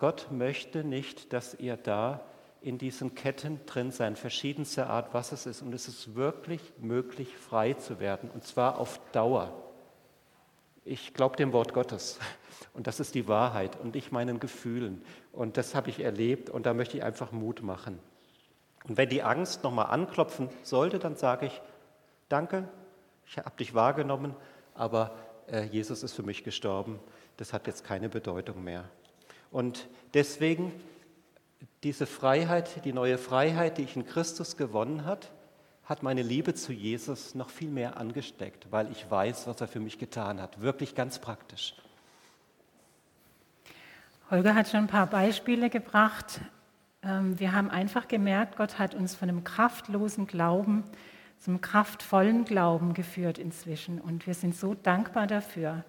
Gott 0.05 0.27
möchte 0.31 0.85
nicht, 0.85 1.33
dass 1.33 1.55
ihr 1.55 1.79
da 1.79 2.21
in 2.61 2.77
diesen 2.77 3.15
Ketten 3.15 3.65
drin 3.65 3.91
seid, 3.91 4.19
verschiedenster 4.19 4.91
Art, 4.91 5.15
was 5.15 5.33
es 5.33 5.47
ist. 5.47 5.63
Und 5.63 5.73
es 5.73 5.89
ist 5.89 6.15
wirklich 6.15 6.61
möglich, 6.77 7.35
frei 7.35 7.73
zu 7.73 8.01
werden, 8.01 8.29
und 8.29 8.45
zwar 8.45 8.79
auf 8.79 9.01
Dauer. 9.13 9.51
Ich 10.85 11.15
glaube 11.15 11.37
dem 11.37 11.55
Wort 11.55 11.73
Gottes. 11.73 12.19
Und 12.75 12.87
das 12.87 13.01
ist 13.01 13.15
die 13.15 13.29
Wahrheit 13.29 13.81
und 13.81 13.97
ich 13.97 14.13
meinen 14.13 14.41
Gefühlen. 14.41 15.03
Und 15.33 15.57
das 15.57 15.75
habe 15.75 15.89
ich 15.89 16.01
erlebt 16.01 16.51
und 16.51 16.67
da 16.67 16.75
möchte 16.75 16.99
ich 16.99 17.03
einfach 17.03 17.33
Mut 17.33 17.63
machen. 17.63 17.99
Und 18.87 18.99
wenn 18.99 19.09
die 19.09 19.23
Angst 19.23 19.65
nochmal 19.65 19.87
anklopfen 19.87 20.51
sollte, 20.65 20.99
dann 20.99 21.17
sage 21.17 21.47
ich, 21.47 21.63
danke, 22.29 22.69
ich 23.27 23.39
habe 23.39 23.57
dich 23.57 23.73
wahrgenommen, 23.73 24.37
aber 24.75 25.13
äh, 25.47 25.63
Jesus 25.63 26.03
ist 26.03 26.13
für 26.13 26.23
mich 26.23 26.45
gestorben. 26.45 27.01
Das 27.39 27.55
hat 27.55 27.67
jetzt 27.67 27.85
keine 27.85 28.11
Bedeutung 28.11 28.63
mehr. 28.63 28.85
Und 29.55 29.87
deswegen 30.15 30.73
diese 31.85 32.07
Freiheit, 32.07 32.85
die 32.85 32.93
neue 32.93 33.19
Freiheit, 33.19 33.79
die 33.79 33.83
ich 33.83 33.95
in 33.95 34.05
Christus 34.05 34.57
gewonnen 34.57 35.05
hat, 35.05 35.31
hat 35.85 36.03
meine 36.03 36.23
Liebe 36.23 36.55
zu 36.55 36.73
Jesus 36.73 37.37
noch 37.37 37.51
viel 37.51 37.71
mehr 37.71 37.97
angesteckt, 37.97 38.67
weil 38.73 38.91
ich 38.91 39.09
weiß, 39.09 39.47
was 39.47 39.61
er 39.61 39.69
für 39.69 39.79
mich 39.79 40.01
getan 40.01 40.43
hat. 40.43 40.61
Wirklich 40.61 40.97
ganz 40.97 41.21
praktisch. 41.21 41.77
Holger 44.29 44.57
hat 44.57 44.67
schon 44.67 44.81
ein 44.81 44.87
paar 44.89 45.07
Beispiele 45.07 45.71
gebracht, 45.71 46.41
ähm, 47.05 47.39
wir 47.39 47.53
haben 47.53 47.71
einfach 47.71 48.09
gemerkt, 48.09 48.57
Gott 48.57 48.81
hat 48.81 48.97
uns 48.97 49.15
von 49.15 49.29
einem 49.29 49.45
kraftlosen 49.45 50.27
Glauben 50.27 50.83
zum 51.39 51.61
kraftvollen 51.61 52.45
Glauben 52.45 52.93
geführt 52.93 53.39
inzwischen. 53.39 54.01
Und 54.01 54.27
wir 54.27 54.35
sind 54.35 54.57
so 54.57 54.75
dankbar 54.75 55.29
dafür. 55.29 55.85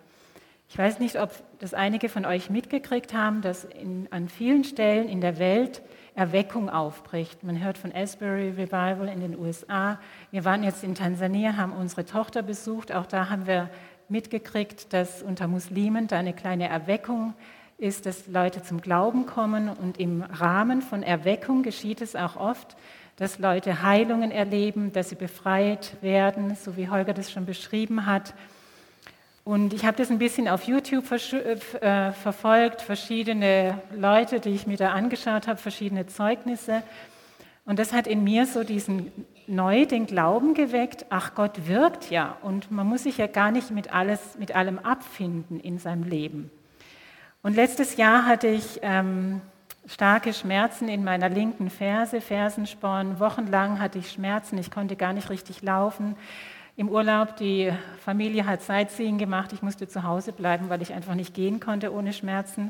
Ich 0.68 0.78
weiß 0.78 1.00
nicht, 1.00 1.20
ob 1.20 1.32
das 1.60 1.74
einige 1.74 2.10
von 2.10 2.26
euch 2.26 2.50
mitgekriegt 2.50 3.14
haben, 3.14 3.42
dass 3.42 3.64
in, 3.64 4.08
an 4.12 4.30
vielen 4.30 4.64
Stellen 4.64 5.08
in 5.08 5.22
der 5.22 5.38
Welt 5.40 5.82
Erweckung 6.16 6.70
aufbricht. 6.70 7.44
Man 7.44 7.62
hört 7.62 7.78
von 7.78 7.94
Asbury 7.94 8.50
Revival 8.50 9.08
in 9.10 9.20
den 9.20 9.38
USA. 9.38 10.00
Wir 10.32 10.46
waren 10.46 10.64
jetzt 10.64 10.84
in 10.84 10.96
Tansania, 10.96 11.58
haben 11.58 11.74
unsere 11.74 12.06
Tochter 12.06 12.42
besucht. 12.42 12.94
Auch 12.94 13.06
da 13.06 13.30
haben 13.30 13.48
wir 13.48 13.70
mitgekriegt, 14.08 14.94
dass 14.94 15.22
unter 15.22 15.48
Muslimen 15.48 16.08
da 16.08 16.18
eine 16.18 16.34
kleine 16.34 16.70
Erweckung 16.70 17.34
ist, 17.78 18.06
dass 18.06 18.28
Leute 18.28 18.64
zum 18.64 18.80
Glauben 18.80 19.26
kommen 19.26 19.70
und 19.70 20.00
im 20.00 20.22
Rahmen 20.22 20.82
von 20.82 21.04
Erweckung 21.04 21.64
geschieht 21.64 22.02
es 22.02 22.16
auch 22.16 22.38
oft, 22.38 22.78
dass 23.18 23.40
Leute 23.40 23.82
Heilungen 23.82 24.32
erleben, 24.32 24.94
dass 24.94 25.10
sie 25.10 25.16
befreit 25.16 25.98
werden, 26.02 26.56
so 26.56 26.78
wie 26.78 26.90
Holger 26.90 27.14
das 27.14 27.32
schon 27.32 27.46
beschrieben 27.46 28.06
hat. 28.06 28.34
Und 29.46 29.74
ich 29.74 29.86
habe 29.86 29.96
das 29.96 30.10
ein 30.10 30.18
bisschen 30.18 30.48
auf 30.48 30.64
YouTube 30.64 31.06
äh, 31.12 32.12
verfolgt, 32.14 32.82
verschiedene 32.82 33.80
Leute, 33.96 34.40
die 34.40 34.50
ich 34.50 34.66
mir 34.66 34.76
da 34.76 34.92
angeschaut 34.92 35.48
habe, 35.48 35.60
verschiedene 35.60 36.08
Zeugnisse. 36.08 36.82
Und 37.64 37.78
das 37.78 37.94
hat 37.94 38.08
in 38.08 38.24
mir 38.24 38.48
so 38.48 38.64
diesen 38.64 39.12
neu 39.46 39.86
den 39.86 40.08
Glauben 40.08 40.56
geweckt, 40.56 41.06
ach 41.12 41.36
Gott 41.36 41.68
wirkt 41.68 42.10
ja 42.10 42.38
und 42.42 42.72
man 42.72 42.88
muss 42.88 43.04
sich 43.04 43.20
ja 43.20 43.28
gar 43.28 43.52
nicht 43.52 43.70
mit, 43.70 43.94
alles, 43.94 44.20
mit 44.40 44.56
allem 44.56 44.80
abfinden 44.80 45.60
in 45.60 45.78
seinem 45.78 46.04
Leben. 46.04 46.50
Und 47.44 47.56
letztes 47.56 47.98
Jahr 47.98 48.26
hatte 48.26 48.48
ich 48.48 48.80
ähm, 48.82 49.42
starke 49.86 50.34
Schmerzen 50.34 50.90
in 50.90 51.04
meiner 51.04 51.30
linken 51.30 51.70
Ferse, 51.70 52.20
Fersensporn. 52.20 53.20
Wochenlang 53.20 53.80
hatte 53.80 54.00
ich 54.00 54.12
Schmerzen, 54.12 54.58
ich 54.58 54.72
konnte 54.72 54.96
gar 54.96 55.14
nicht 55.14 55.30
richtig 55.30 55.62
laufen. 55.62 56.16
Im 56.78 56.90
Urlaub, 56.90 57.38
die 57.38 57.72
Familie 58.04 58.46
hat 58.46 58.62
Sightseeing 58.62 59.18
gemacht, 59.18 59.54
ich 59.54 59.62
musste 59.62 59.88
zu 59.88 60.04
Hause 60.04 60.34
bleiben, 60.34 60.70
weil 60.70 60.82
ich 60.82 60.94
einfach 60.94 61.16
nicht 61.16 61.34
gehen 61.34 61.62
konnte 61.62 61.94
ohne 61.94 62.12
Schmerzen. 62.12 62.70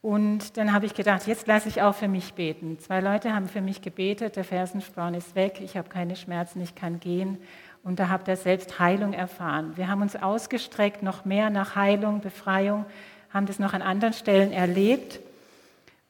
Und 0.00 0.56
dann 0.56 0.72
habe 0.72 0.86
ich 0.86 0.94
gedacht, 0.94 1.26
jetzt 1.26 1.46
lasse 1.46 1.68
ich 1.68 1.82
auch 1.82 1.94
für 1.94 2.08
mich 2.08 2.32
beten. 2.32 2.78
Zwei 2.78 3.00
Leute 3.00 3.34
haben 3.34 3.48
für 3.48 3.60
mich 3.60 3.82
gebetet, 3.82 4.36
der 4.36 4.44
Fersensporn 4.44 5.12
ist 5.12 5.34
weg, 5.34 5.60
ich 5.60 5.76
habe 5.76 5.90
keine 5.90 6.16
Schmerzen, 6.16 6.62
ich 6.62 6.74
kann 6.74 7.00
gehen. 7.00 7.36
Und 7.84 7.98
da 7.98 8.08
habt 8.08 8.28
ihr 8.28 8.36
selbst 8.36 8.78
Heilung 8.78 9.12
erfahren. 9.12 9.76
Wir 9.76 9.88
haben 9.88 10.00
uns 10.00 10.16
ausgestreckt, 10.16 11.02
noch 11.02 11.26
mehr 11.26 11.50
nach 11.50 11.76
Heilung, 11.76 12.20
Befreiung 12.20 12.86
haben 13.32 13.46
das 13.46 13.58
noch 13.58 13.74
an 13.74 13.82
anderen 13.82 14.14
Stellen 14.14 14.52
erlebt 14.52 15.20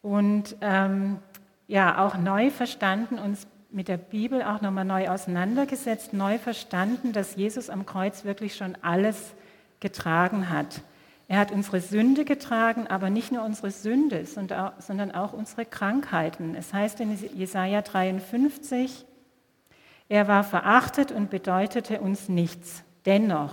und 0.02 0.56
ähm, 0.60 1.18
ja 1.66 2.04
auch 2.04 2.16
neu 2.16 2.50
verstanden, 2.50 3.18
uns 3.18 3.46
mit 3.72 3.88
der 3.88 3.96
Bibel 3.96 4.42
auch 4.42 4.60
nochmal 4.60 4.84
neu 4.84 5.08
auseinandergesetzt, 5.08 6.12
neu 6.12 6.38
verstanden, 6.38 7.12
dass 7.12 7.36
Jesus 7.36 7.70
am 7.70 7.86
Kreuz 7.86 8.24
wirklich 8.24 8.54
schon 8.54 8.76
alles 8.82 9.34
getragen 9.80 10.50
hat. 10.50 10.82
Er 11.28 11.38
hat 11.38 11.50
unsere 11.50 11.80
Sünde 11.80 12.24
getragen, 12.24 12.86
aber 12.86 13.08
nicht 13.08 13.32
nur 13.32 13.42
unsere 13.42 13.70
Sünde, 13.70 14.26
sondern 14.26 15.12
auch 15.12 15.32
unsere 15.32 15.64
Krankheiten. 15.64 16.54
Es 16.54 16.74
heißt 16.74 17.00
in 17.00 17.16
Jesaja 17.34 17.80
53, 17.80 19.06
er 20.08 20.28
war 20.28 20.44
verachtet 20.44 21.10
und 21.10 21.30
bedeutete 21.30 22.00
uns 22.00 22.28
nichts. 22.28 22.84
Dennoch 23.06 23.52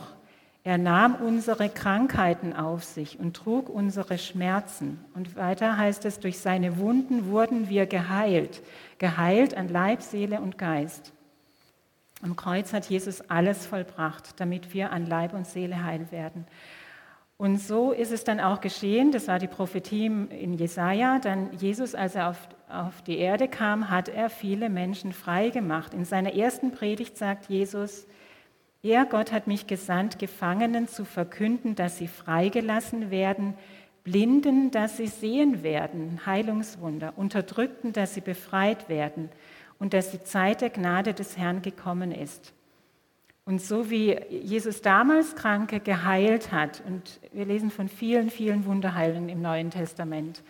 er 0.64 0.78
nahm 0.78 1.16
unsere 1.16 1.70
Krankheiten 1.70 2.54
auf 2.54 2.84
sich 2.84 3.18
und 3.20 3.36
trug 3.36 3.70
unsere 3.70 4.18
Schmerzen. 4.18 5.04
Und 5.16 5.36
weiter 5.36 5.78
heißt 5.78 6.04
es, 6.06 6.20
durch 6.20 6.40
seine 6.40 6.78
Wunden 6.78 7.28
wurden 7.28 7.70
wir 7.70 7.86
geheilt, 7.86 8.62
geheilt 8.98 9.56
an 9.56 9.70
Leib, 9.70 10.02
Seele 10.02 10.42
und 10.42 10.58
Geist. 10.58 11.14
Am 12.22 12.36
Kreuz 12.36 12.74
hat 12.74 12.90
Jesus 12.90 13.22
alles 13.30 13.66
vollbracht, 13.66 14.40
damit 14.42 14.74
wir 14.74 14.92
an 14.92 15.06
Leib 15.06 15.34
und 15.34 15.48
Seele 15.48 15.86
heil 15.86 16.12
werden. 16.12 16.46
Und 17.38 17.62
so 17.62 17.94
ist 17.94 18.12
es 18.12 18.26
dann 18.26 18.42
auch 18.42 18.60
geschehen, 18.60 19.14
das 19.14 19.30
war 19.30 19.40
die 19.40 19.48
Prophetie 19.48 20.08
in 20.08 20.54
Jesaja, 20.56 21.20
dann 21.20 21.54
Jesus, 21.54 21.96
als 21.96 22.16
er 22.16 22.32
auf, 22.32 22.50
auf 22.68 23.02
die 23.04 23.18
Erde 23.18 23.48
kam, 23.48 23.90
hat 23.90 24.10
er 24.10 24.30
viele 24.30 24.70
Menschen 24.70 25.14
frei 25.14 25.50
gemacht. 25.50 25.94
In 25.94 26.04
seiner 26.04 26.36
ersten 26.36 26.74
Predigt 26.74 27.18
sagt 27.18 27.48
Jesus, 27.48 28.06
er, 28.82 29.06
Gott, 29.06 29.32
hat 29.32 29.48
mich 29.48 29.68
gesandt, 29.68 30.20
Gefangenen 30.20 30.88
zu 30.88 31.06
verkünden, 31.06 31.76
dass 31.76 31.98
sie 31.98 32.08
freigelassen 32.08 33.12
werden, 33.12 33.56
Blinden, 34.04 34.72
dass 34.72 34.98
sie 34.98 35.08
sehen 35.08 35.64
werden, 35.64 36.22
Heilungswunder, 36.26 37.14
Unterdrückten, 37.18 37.94
dass 37.94 38.14
sie 38.14 38.22
befreit 38.22 38.88
werden 38.90 39.30
und 39.78 39.94
dass 39.94 40.12
die 40.12 40.24
Zeit 40.24 40.62
der 40.62 40.70
Gnade 40.70 41.14
des 41.14 41.38
Herrn 41.38 41.62
gekommen 41.62 42.12
ist. 42.12 42.54
Und 43.46 43.62
so 43.62 43.90
wie 43.90 44.16
Jesus 44.30 44.82
damals 44.82 45.36
Kranke 45.36 45.80
geheilt 45.80 46.52
hat, 46.52 46.84
und 46.86 47.20
wir 47.34 47.46
lesen 47.46 47.72
von 47.72 47.90
vielen, 47.90 48.30
vielen 48.30 48.66
Wunderheilungen 48.66 49.28
im 49.28 49.42
Neuen 49.42 49.72
Testament, 49.72 50.44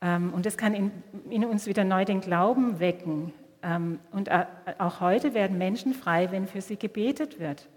ähm, 0.00 0.32
und 0.32 0.46
es 0.46 0.56
kann 0.56 0.74
in, 0.74 0.92
in 1.28 1.44
uns 1.44 1.66
wieder 1.66 1.84
neu 1.84 2.04
den 2.04 2.20
Glauben 2.20 2.80
wecken, 2.80 3.32
und 3.62 4.28
äh, 4.28 4.46
auch 4.78 5.00
heute 5.00 5.34
werden 5.34 5.58
Menschen 5.58 5.92
frei, 5.94 6.30
wenn 6.30 6.46
für 6.46 6.60
sie 6.60 6.76
gebetet 6.76 7.38
wird. 7.38 7.68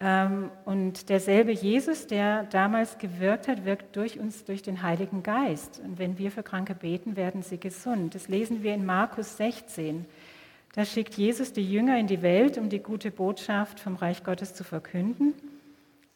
Ähm, 0.00 0.50
und 0.64 1.10
derselbe 1.10 1.52
Jesus, 1.52 2.06
der 2.06 2.44
damals 2.44 2.96
gewirkt 2.96 3.48
hat, 3.48 3.66
wirkt 3.66 3.94
durch 3.96 4.18
uns 4.18 4.44
durch 4.44 4.62
den 4.62 4.82
Heiligen 4.82 5.22
Geist. 5.22 5.80
Und 5.84 5.98
wenn 5.98 6.16
wir 6.16 6.30
für 6.30 6.42
Kranke 6.42 6.74
beten, 6.74 7.16
werden 7.16 7.42
sie 7.42 7.58
gesund. 7.58 8.14
Das 8.14 8.28
lesen 8.28 8.62
wir 8.62 8.72
in 8.72 8.86
Markus 8.86 9.36
16. 9.36 10.06
Da 10.74 10.84
schickt 10.84 11.14
Jesus 11.14 11.52
die 11.52 11.70
Jünger 11.70 11.98
in 11.98 12.06
die 12.06 12.22
Welt, 12.22 12.56
um 12.56 12.70
die 12.70 12.78
gute 12.78 13.10
Botschaft 13.10 13.80
vom 13.80 13.96
Reich 13.96 14.24
Gottes 14.24 14.54
zu 14.54 14.64
verkünden. 14.64 15.34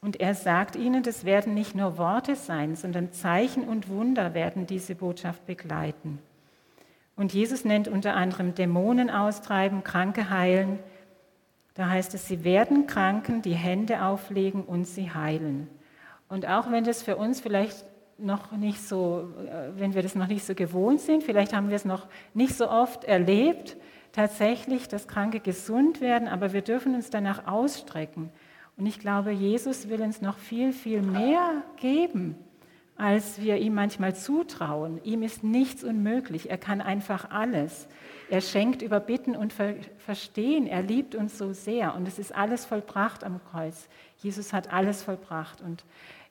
Und 0.00 0.20
er 0.20 0.34
sagt 0.34 0.76
ihnen, 0.76 1.02
das 1.02 1.24
werden 1.24 1.54
nicht 1.54 1.74
nur 1.74 1.98
Worte 1.98 2.36
sein, 2.36 2.76
sondern 2.76 3.12
Zeichen 3.12 3.64
und 3.64 3.88
Wunder 3.88 4.32
werden 4.32 4.66
diese 4.66 4.94
Botschaft 4.94 5.44
begleiten. 5.46 6.18
Und 7.16 7.32
Jesus 7.32 7.64
nennt 7.64 7.88
unter 7.88 8.14
anderem 8.14 8.54
Dämonen 8.54 9.10
austreiben, 9.10 9.84
Kranke 9.84 10.30
heilen. 10.30 10.78
Da 11.74 11.88
heißt 11.88 12.14
es, 12.14 12.26
sie 12.26 12.44
werden 12.44 12.86
Kranken 12.86 13.42
die 13.42 13.54
Hände 13.54 14.02
auflegen 14.02 14.64
und 14.64 14.86
sie 14.86 15.12
heilen. 15.12 15.68
Und 16.28 16.48
auch 16.48 16.70
wenn 16.70 16.84
das 16.84 17.02
für 17.02 17.16
uns 17.16 17.40
vielleicht 17.40 17.84
noch 18.18 18.52
nicht 18.52 18.80
so, 18.80 19.28
äh, 19.44 19.78
wenn 19.78 19.94
wir 19.94 20.02
das 20.02 20.14
noch 20.14 20.28
nicht 20.28 20.44
so 20.44 20.54
gewohnt 20.54 21.00
sind, 21.00 21.22
vielleicht 21.22 21.52
haben 21.52 21.68
wir 21.68 21.76
es 21.76 21.84
noch 21.84 22.06
nicht 22.32 22.56
so 22.56 22.68
oft 22.68 23.04
erlebt, 23.04 23.76
tatsächlich, 24.12 24.88
dass 24.88 25.08
Kranke 25.08 25.40
gesund 25.40 26.00
werden, 26.00 26.28
aber 26.28 26.52
wir 26.52 26.62
dürfen 26.62 26.94
uns 26.94 27.10
danach 27.10 27.46
ausstrecken. 27.46 28.30
Und 28.76 28.86
ich 28.86 28.98
glaube, 28.98 29.32
Jesus 29.32 29.88
will 29.88 30.02
uns 30.02 30.20
noch 30.20 30.38
viel, 30.38 30.72
viel 30.72 31.02
mehr 31.02 31.62
geben, 31.76 32.36
als 32.96 33.40
wir 33.40 33.58
ihm 33.58 33.74
manchmal 33.74 34.14
zutrauen. 34.14 35.00
Ihm 35.02 35.22
ist 35.22 35.42
nichts 35.42 35.82
unmöglich. 35.82 36.50
Er 36.50 36.58
kann 36.58 36.80
einfach 36.80 37.30
alles. 37.30 37.88
Er 38.30 38.40
schenkt 38.40 38.82
über 38.82 39.00
Bitten 39.00 39.34
und 39.36 39.52
Verstehen. 39.98 40.66
Er 40.66 40.82
liebt 40.82 41.14
uns 41.14 41.36
so 41.36 41.52
sehr. 41.52 41.94
Und 41.94 42.06
es 42.06 42.18
ist 42.18 42.34
alles 42.34 42.64
vollbracht 42.64 43.24
am 43.24 43.40
Kreuz. 43.50 43.88
Jesus 44.18 44.52
hat 44.52 44.72
alles 44.72 45.02
vollbracht. 45.02 45.60
Und 45.60 45.84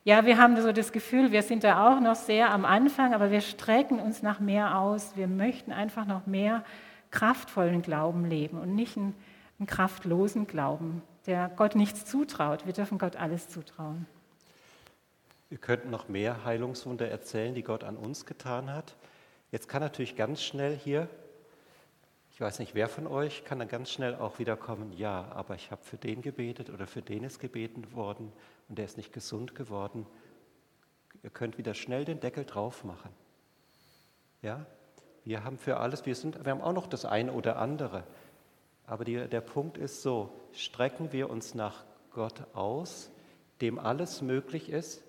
ja, 0.04 0.26
wir 0.26 0.38
haben 0.38 0.60
so 0.60 0.72
das 0.72 0.92
Gefühl, 0.92 1.32
wir 1.32 1.42
sind 1.42 1.64
da 1.64 1.88
auch 1.88 2.00
noch 2.00 2.14
sehr 2.14 2.50
am 2.50 2.64
Anfang, 2.64 3.14
aber 3.14 3.30
wir 3.30 3.40
strecken 3.40 4.00
uns 4.00 4.22
nach 4.22 4.40
mehr 4.40 4.78
aus. 4.78 5.16
Wir 5.16 5.28
möchten 5.28 5.72
einfach 5.72 6.06
noch 6.06 6.26
mehr 6.26 6.64
kraftvollen 7.10 7.82
Glauben 7.82 8.24
leben 8.24 8.58
und 8.58 8.74
nicht 8.74 8.96
einen, 8.96 9.14
einen 9.58 9.66
kraftlosen 9.66 10.46
Glauben, 10.46 11.02
der 11.26 11.50
Gott 11.56 11.76
nichts 11.76 12.04
zutraut. 12.04 12.66
Wir 12.66 12.72
dürfen 12.72 12.98
Gott 12.98 13.16
alles 13.16 13.48
zutrauen. 13.48 14.06
Wir 15.48 15.58
könnten 15.58 15.90
noch 15.90 16.08
mehr 16.08 16.44
Heilungswunder 16.44 17.08
erzählen, 17.08 17.54
die 17.54 17.62
Gott 17.62 17.84
an 17.84 17.96
uns 17.96 18.26
getan 18.26 18.72
hat. 18.72 18.96
Jetzt 19.52 19.68
kann 19.68 19.82
natürlich 19.82 20.16
ganz 20.16 20.42
schnell 20.42 20.76
hier, 20.76 21.08
ich 22.32 22.40
weiß 22.40 22.58
nicht, 22.58 22.74
wer 22.74 22.88
von 22.88 23.06
euch 23.06 23.44
kann 23.44 23.60
dann 23.60 23.68
ganz 23.68 23.90
schnell 23.90 24.16
auch 24.16 24.40
wieder 24.40 24.56
kommen, 24.56 24.92
ja, 24.92 25.30
aber 25.32 25.54
ich 25.54 25.70
habe 25.70 25.84
für 25.84 25.96
den 25.96 26.20
gebetet 26.20 26.68
oder 26.68 26.88
für 26.88 27.02
den 27.02 27.22
ist 27.22 27.38
gebeten 27.38 27.92
worden 27.92 28.32
und 28.68 28.76
der 28.76 28.86
ist 28.86 28.96
nicht 28.96 29.12
gesund 29.12 29.54
geworden. 29.54 30.04
Ihr 31.22 31.30
könnt 31.30 31.58
wieder 31.58 31.74
schnell 31.74 32.04
den 32.04 32.18
Deckel 32.18 32.44
drauf 32.44 32.82
machen. 32.82 33.10
Ja, 34.42 34.66
wir 35.24 35.44
haben 35.44 35.58
für 35.58 35.76
alles, 35.76 36.04
wir, 36.06 36.16
sind, 36.16 36.44
wir 36.44 36.50
haben 36.50 36.60
auch 36.60 36.72
noch 36.72 36.88
das 36.88 37.04
eine 37.04 37.32
oder 37.32 37.56
andere. 37.56 38.02
Aber 38.86 39.04
die, 39.04 39.28
der 39.28 39.40
Punkt 39.40 39.78
ist 39.78 40.02
so, 40.02 40.32
strecken 40.52 41.12
wir 41.12 41.30
uns 41.30 41.54
nach 41.54 41.84
Gott 42.10 42.42
aus, 42.52 43.12
dem 43.60 43.78
alles 43.78 44.22
möglich 44.22 44.70
ist, 44.70 45.03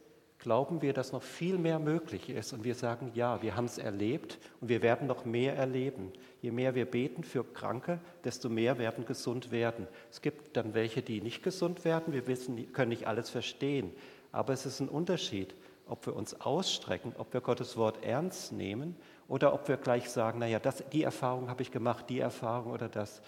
glauben 0.45 0.84
wir, 0.84 0.93
dass 0.93 1.12
noch 1.12 1.23
viel 1.23 1.58
mehr 1.58 1.79
möglich 1.79 2.29
ist 2.29 2.53
und 2.53 2.63
wir 2.63 2.75
sagen, 2.75 3.10
ja, 3.15 3.41
wir 3.41 3.55
haben 3.55 3.65
es 3.65 3.79
erlebt 3.79 4.38
und 4.62 4.69
wir 4.69 4.84
werden 4.84 5.08
noch 5.08 5.25
mehr 5.25 5.58
erleben. 5.58 6.13
Je 6.39 6.51
mehr 6.51 6.75
wir 6.75 6.86
beten 6.86 7.23
für 7.23 7.43
Kranke, 7.43 7.99
desto 8.23 8.47
mehr 8.47 8.77
werden 8.77 9.08
gesund 9.08 9.49
werden. 9.49 9.88
Es 10.12 10.21
gibt 10.21 10.55
dann 10.55 10.75
welche, 10.75 11.01
die 11.01 11.19
nicht 11.19 11.41
gesund 11.41 11.84
werden. 11.84 12.13
Wir 12.13 12.27
wissen, 12.27 12.71
können 12.73 12.89
nicht 12.89 13.08
alles 13.08 13.31
verstehen. 13.31 13.89
Aber 14.31 14.53
es 14.53 14.67
ist 14.67 14.79
ein 14.81 14.88
Unterschied, 14.88 15.55
ob 15.88 16.05
wir 16.05 16.15
uns 16.15 16.39
ausstrecken, 16.39 17.13
ob 17.17 17.34
wir 17.34 17.41
Gottes 17.41 17.75
Wort 17.75 18.03
ernst 18.03 18.51
nehmen 18.51 18.95
oder 19.27 19.51
ob 19.51 19.67
wir 19.67 19.77
gleich 19.77 20.12
sagen, 20.12 20.38
naja, 20.38 20.60
das, 20.60 20.84
die 20.93 21.01
Erfahrung 21.01 21.49
habe 21.49 21.63
ich 21.63 21.71
gemacht, 21.71 22.05
die 22.08 22.19
Erfahrung 22.19 22.71
oder 22.71 22.88
das. 22.88 23.23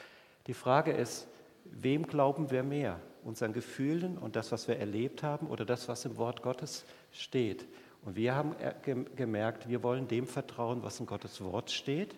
Die 0.45 0.53
Frage 0.53 0.91
ist, 0.91 1.27
wem 1.65 2.05
glauben 2.05 2.51
wir 2.51 2.61
mehr? 2.61 2.99
Unseren 3.27 3.53
Gefühlen 3.53 4.17
und 4.17 4.35
das, 4.35 4.51
was 4.51 4.67
wir 4.67 4.77
erlebt 4.77 5.21
haben 5.21 5.47
oder 5.47 5.65
das, 5.65 5.87
was 5.87 6.05
im 6.05 6.17
Wort 6.17 6.41
Gottes 6.41 6.85
steht? 7.11 7.67
Und 8.03 8.15
wir 8.15 8.35
haben 8.35 8.55
gemerkt, 9.15 9.67
wir 9.67 9.83
wollen 9.83 10.07
dem 10.07 10.27
vertrauen, 10.27 10.81
was 10.81 10.99
in 10.99 11.05
Gottes 11.05 11.41
Wort 11.43 11.71
steht 11.71 12.15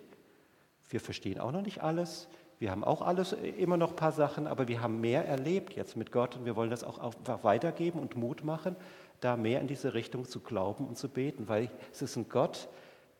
wir 0.89 0.99
verstehen 0.99 1.39
auch 1.39 1.51
noch 1.51 1.61
nicht 1.61 1.81
alles. 1.81 2.27
Wir 2.57 2.71
haben 2.71 2.83
auch 2.83 3.01
alles 3.01 3.33
äh, 3.33 3.47
immer 3.49 3.77
noch 3.77 3.91
ein 3.91 3.95
paar 3.95 4.11
Sachen, 4.11 4.47
aber 4.47 4.67
wir 4.67 4.81
haben 4.81 4.99
mehr 4.99 5.25
erlebt 5.25 5.75
jetzt 5.75 5.95
mit 5.95 6.11
Gott 6.11 6.35
und 6.35 6.45
wir 6.45 6.55
wollen 6.55 6.71
das 6.71 6.83
auch 6.83 6.99
einfach 6.99 7.43
weitergeben 7.43 7.99
und 7.99 8.15
Mut 8.15 8.43
machen, 8.43 8.75
da 9.21 9.37
mehr 9.37 9.61
in 9.61 9.67
diese 9.67 9.93
Richtung 9.93 10.25
zu 10.25 10.39
glauben 10.39 10.87
und 10.87 10.97
zu 10.97 11.09
beten, 11.09 11.47
weil 11.47 11.69
es 11.91 12.01
ist 12.01 12.15
ein 12.15 12.27
Gott, 12.27 12.67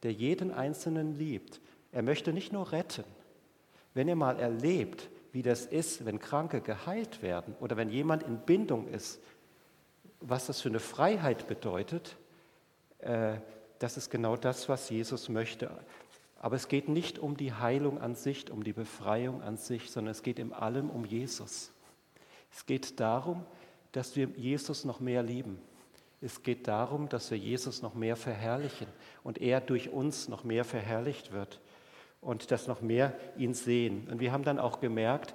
der 0.03 0.13
jeden 0.13 0.51
Einzelnen 0.51 1.17
liebt. 1.17 1.61
Er 1.91 2.01
möchte 2.01 2.33
nicht 2.33 2.51
nur 2.53 2.71
retten. 2.71 3.03
Wenn 3.93 4.07
ihr 4.07 4.15
mal 4.15 4.39
erlebt, 4.39 5.09
wie 5.31 5.41
das 5.41 5.65
ist, 5.65 6.05
wenn 6.05 6.19
Kranke 6.19 6.61
geheilt 6.61 7.21
werden 7.21 7.55
oder 7.59 7.77
wenn 7.77 7.89
jemand 7.89 8.23
in 8.23 8.39
Bindung 8.39 8.87
ist, 8.87 9.19
was 10.19 10.47
das 10.47 10.61
für 10.61 10.69
eine 10.69 10.79
Freiheit 10.79 11.47
bedeutet, 11.47 12.17
äh, 12.99 13.35
das 13.79 13.95
ist 13.97 14.09
genau 14.09 14.35
das, 14.35 14.67
was 14.67 14.89
Jesus 14.89 15.29
möchte. 15.29 15.71
Aber 16.39 16.55
es 16.55 16.67
geht 16.67 16.89
nicht 16.89 17.19
um 17.19 17.37
die 17.37 17.53
Heilung 17.53 17.99
an 17.99 18.15
sich, 18.15 18.49
um 18.51 18.63
die 18.63 18.73
Befreiung 18.73 19.41
an 19.41 19.57
sich, 19.57 19.91
sondern 19.91 20.11
es 20.11 20.23
geht 20.23 20.39
in 20.39 20.53
allem 20.53 20.89
um 20.89 21.05
Jesus. 21.05 21.71
Es 22.51 22.65
geht 22.65 22.99
darum, 22.99 23.45
dass 23.91 24.15
wir 24.15 24.27
Jesus 24.35 24.85
noch 24.85 24.99
mehr 24.99 25.23
lieben. 25.23 25.61
Es 26.21 26.43
geht 26.43 26.67
darum, 26.67 27.07
dass 27.07 27.31
wir 27.31 27.37
Jesus 27.37 27.81
noch 27.81 27.93
mehr 27.93 28.15
verherrlichen 28.15 28.87
und 29.23 29.39
er 29.39 29.61
durch 29.61 29.89
uns 29.89 30.27
noch 30.27 30.43
mehr 30.43 30.65
verherrlicht 30.65 31.31
wird 31.31 31.61
und 32.21 32.51
dass 32.51 32.67
noch 32.67 32.81
mehr 32.81 33.13
ihn 33.37 33.53
sehen. 33.53 34.07
Und 34.11 34.19
wir 34.19 34.31
haben 34.31 34.43
dann 34.43 34.59
auch 34.59 34.79
gemerkt, 34.79 35.33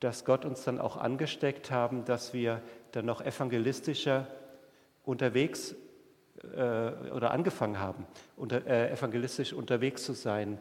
dass 0.00 0.24
Gott 0.24 0.44
uns 0.44 0.64
dann 0.64 0.80
auch 0.80 0.96
angesteckt 0.96 1.70
haben, 1.70 2.04
dass 2.04 2.34
wir 2.34 2.60
dann 2.92 3.06
noch 3.06 3.20
evangelistischer 3.20 4.26
unterwegs 5.04 5.74
äh, 6.42 7.10
oder 7.10 7.30
angefangen 7.30 7.78
haben, 7.78 8.06
unter, 8.36 8.66
äh, 8.66 8.90
evangelistisch 8.90 9.52
unterwegs 9.52 10.04
zu 10.04 10.12
sein. 10.12 10.58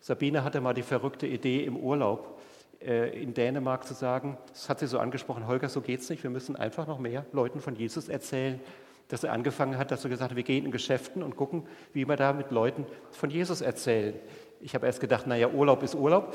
Sabine 0.00 0.44
hatte 0.44 0.60
mal 0.60 0.74
die 0.74 0.82
verrückte 0.82 1.26
Idee 1.26 1.64
im 1.64 1.76
Urlaub 1.76 2.38
äh, 2.80 3.20
in 3.20 3.34
Dänemark 3.34 3.86
zu 3.86 3.94
sagen, 3.94 4.36
das 4.52 4.68
hat 4.68 4.78
sie 4.80 4.86
so 4.86 4.98
angesprochen, 4.98 5.46
Holger, 5.46 5.68
so 5.68 5.80
geht's 5.80 6.08
nicht, 6.10 6.22
wir 6.22 6.30
müssen 6.30 6.56
einfach 6.56 6.86
noch 6.86 6.98
mehr 6.98 7.24
Leuten 7.32 7.60
von 7.60 7.74
Jesus 7.74 8.08
erzählen. 8.08 8.60
Dass 9.08 9.24
er 9.24 9.32
angefangen 9.32 9.78
hat, 9.78 9.90
dass 9.90 10.04
er 10.04 10.10
gesagt 10.10 10.30
hat, 10.30 10.36
wir 10.36 10.42
gehen 10.42 10.64
in 10.64 10.70
Geschäften 10.70 11.22
und 11.22 11.36
gucken, 11.36 11.66
wie 11.92 12.08
wir 12.08 12.16
da 12.16 12.32
mit 12.32 12.50
Leuten 12.50 12.86
von 13.10 13.30
Jesus 13.30 13.60
erzählen. 13.60 14.14
Ich 14.60 14.74
habe 14.74 14.86
erst 14.86 15.00
gedacht, 15.00 15.26
naja, 15.26 15.48
Urlaub 15.48 15.82
ist 15.82 15.94
Urlaub. 15.94 16.34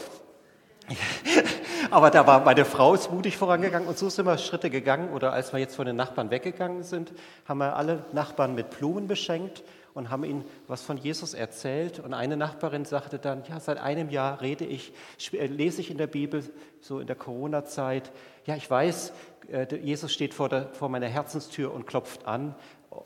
Aber 1.91 2.11
da 2.11 2.27
war 2.27 2.41
meine 2.41 2.65
Frau 2.65 2.93
ist 2.93 3.11
mutig 3.11 3.35
vorangegangen 3.35 3.87
und 3.87 3.97
so 3.97 4.09
sind 4.09 4.25
wir 4.27 4.37
Schritte 4.37 4.69
gegangen. 4.69 5.09
Oder 5.11 5.33
als 5.33 5.53
wir 5.53 5.59
jetzt 5.59 5.75
von 5.75 5.87
den 5.87 5.95
Nachbarn 5.95 6.29
weggegangen 6.29 6.83
sind, 6.83 7.11
haben 7.47 7.57
wir 7.57 7.75
alle 7.75 8.05
Nachbarn 8.13 8.53
mit 8.53 8.69
Blumen 8.69 9.07
beschenkt 9.07 9.63
und 9.95 10.11
haben 10.11 10.23
ihnen 10.23 10.45
was 10.67 10.83
von 10.83 10.97
Jesus 10.97 11.33
erzählt. 11.33 11.99
Und 11.99 12.13
eine 12.13 12.37
Nachbarin 12.37 12.85
sagte 12.85 13.17
dann, 13.17 13.43
ja, 13.49 13.59
seit 13.59 13.79
einem 13.79 14.09
Jahr 14.09 14.39
rede 14.39 14.65
ich, 14.65 14.93
äh, 15.33 15.47
lese 15.47 15.81
ich 15.81 15.89
in 15.89 15.97
der 15.97 16.07
Bibel, 16.07 16.43
so 16.79 16.99
in 16.99 17.07
der 17.07 17.15
Corona-Zeit, 17.15 18.11
ja, 18.45 18.55
ich 18.55 18.69
weiß, 18.69 19.11
äh, 19.51 19.75
Jesus 19.75 20.13
steht 20.13 20.35
vor, 20.35 20.47
der, 20.47 20.69
vor 20.69 20.89
meiner 20.89 21.07
Herzenstür 21.07 21.73
und 21.73 21.87
klopft 21.87 22.27
an. 22.27 22.53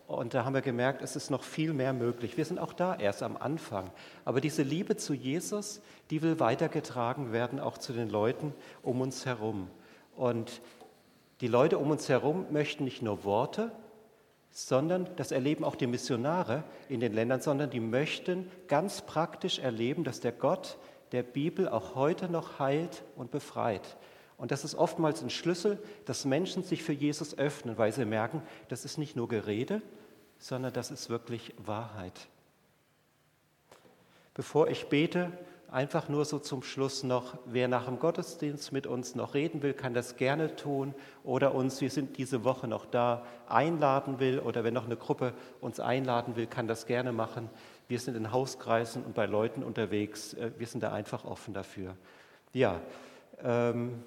Und 0.07 0.33
da 0.33 0.45
haben 0.45 0.53
wir 0.53 0.61
gemerkt, 0.61 1.01
es 1.01 1.15
ist 1.15 1.29
noch 1.29 1.43
viel 1.43 1.73
mehr 1.73 1.91
möglich. 1.91 2.37
Wir 2.37 2.45
sind 2.45 2.57
auch 2.57 2.73
da 2.73 2.95
erst 2.95 3.21
am 3.21 3.35
Anfang. 3.35 3.91
Aber 4.23 4.39
diese 4.39 4.63
Liebe 4.63 4.95
zu 4.95 5.13
Jesus, 5.13 5.81
die 6.09 6.21
will 6.21 6.39
weitergetragen 6.39 7.33
werden, 7.33 7.59
auch 7.59 7.77
zu 7.77 7.91
den 7.91 8.09
Leuten 8.09 8.53
um 8.81 9.01
uns 9.01 9.25
herum. 9.25 9.67
Und 10.15 10.61
die 11.41 11.47
Leute 11.47 11.77
um 11.77 11.91
uns 11.91 12.07
herum 12.07 12.45
möchten 12.51 12.85
nicht 12.85 13.01
nur 13.01 13.25
Worte, 13.25 13.71
sondern 14.51 15.09
das 15.17 15.31
erleben 15.31 15.63
auch 15.63 15.75
die 15.75 15.87
Missionare 15.87 16.63
in 16.87 16.99
den 16.99 17.11
Ländern, 17.11 17.41
sondern 17.41 17.69
die 17.69 17.79
möchten 17.79 18.49
ganz 18.67 19.01
praktisch 19.01 19.59
erleben, 19.59 20.03
dass 20.03 20.19
der 20.19 20.31
Gott 20.31 20.77
der 21.11 21.23
Bibel 21.23 21.67
auch 21.67 21.95
heute 21.95 22.29
noch 22.29 22.59
heilt 22.59 23.03
und 23.15 23.31
befreit. 23.31 23.97
Und 24.37 24.51
das 24.51 24.63
ist 24.63 24.75
oftmals 24.75 25.21
ein 25.21 25.29
Schlüssel, 25.29 25.77
dass 26.05 26.25
Menschen 26.25 26.63
sich 26.63 26.83
für 26.83 26.93
Jesus 26.93 27.37
öffnen, 27.37 27.77
weil 27.77 27.91
sie 27.91 28.05
merken, 28.05 28.41
das 28.67 28.85
ist 28.85 28.97
nicht 28.97 29.15
nur 29.15 29.27
Gerede, 29.27 29.81
sondern 30.37 30.73
das 30.73 30.91
ist 30.91 31.09
wirklich 31.09 31.53
Wahrheit. 31.57 32.27
Bevor 34.33 34.67
ich 34.67 34.87
bete, 34.87 35.31
einfach 35.73 36.07
nur 36.07 36.25
so 36.25 36.37
zum 36.37 36.61
Schluss 36.61 37.03
noch, 37.03 37.37
wer 37.45 37.67
nach 37.67 37.85
dem 37.85 37.97
Gottesdienst 37.97 38.71
mit 38.71 38.85
uns 38.85 39.15
noch 39.15 39.33
reden 39.33 39.63
will, 39.63 39.73
kann 39.73 39.93
das 39.93 40.17
gerne 40.17 40.55
tun 40.55 40.93
oder 41.23 41.55
uns, 41.55 41.81
wir 41.81 41.89
sind 41.89 42.17
diese 42.17 42.43
Woche 42.43 42.67
noch 42.67 42.85
da, 42.85 43.25
einladen 43.47 44.19
will 44.19 44.39
oder 44.39 44.63
wenn 44.63 44.73
noch 44.73 44.85
eine 44.85 44.97
Gruppe 44.97 45.33
uns 45.61 45.79
einladen 45.79 46.35
will, 46.35 46.45
kann 46.45 46.67
das 46.67 46.85
gerne 46.85 47.11
machen. 47.11 47.49
Wir 47.87 47.99
sind 47.99 48.15
in 48.15 48.31
Hauskreisen 48.31 49.03
und 49.03 49.15
bei 49.15 49.25
Leuten 49.25 49.63
unterwegs, 49.63 50.33
äh, 50.35 50.51
wir 50.57 50.67
sind 50.67 50.81
da 50.81 50.91
einfach 50.91 51.25
offen 51.25 51.53
dafür. 51.53 51.95
Ja, 52.53 52.79
ähm, 53.43 54.03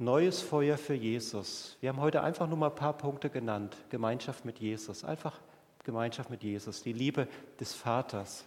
Neues 0.00 0.40
Feuer 0.40 0.78
für 0.78 0.94
Jesus. 0.94 1.76
Wir 1.80 1.88
haben 1.88 2.00
heute 2.00 2.22
einfach 2.22 2.46
nur 2.46 2.56
mal 2.56 2.68
ein 2.68 2.74
paar 2.76 2.96
Punkte 2.96 3.30
genannt. 3.30 3.76
Gemeinschaft 3.90 4.44
mit 4.44 4.60
Jesus. 4.60 5.02
Einfach 5.02 5.40
Gemeinschaft 5.82 6.30
mit 6.30 6.44
Jesus. 6.44 6.84
Die 6.84 6.92
Liebe 6.92 7.26
des 7.58 7.74
Vaters. 7.74 8.44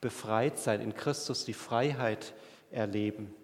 Befreit 0.00 0.56
sein, 0.58 0.80
in 0.80 0.94
Christus 0.94 1.44
die 1.44 1.54
Freiheit 1.54 2.34
erleben. 2.70 3.34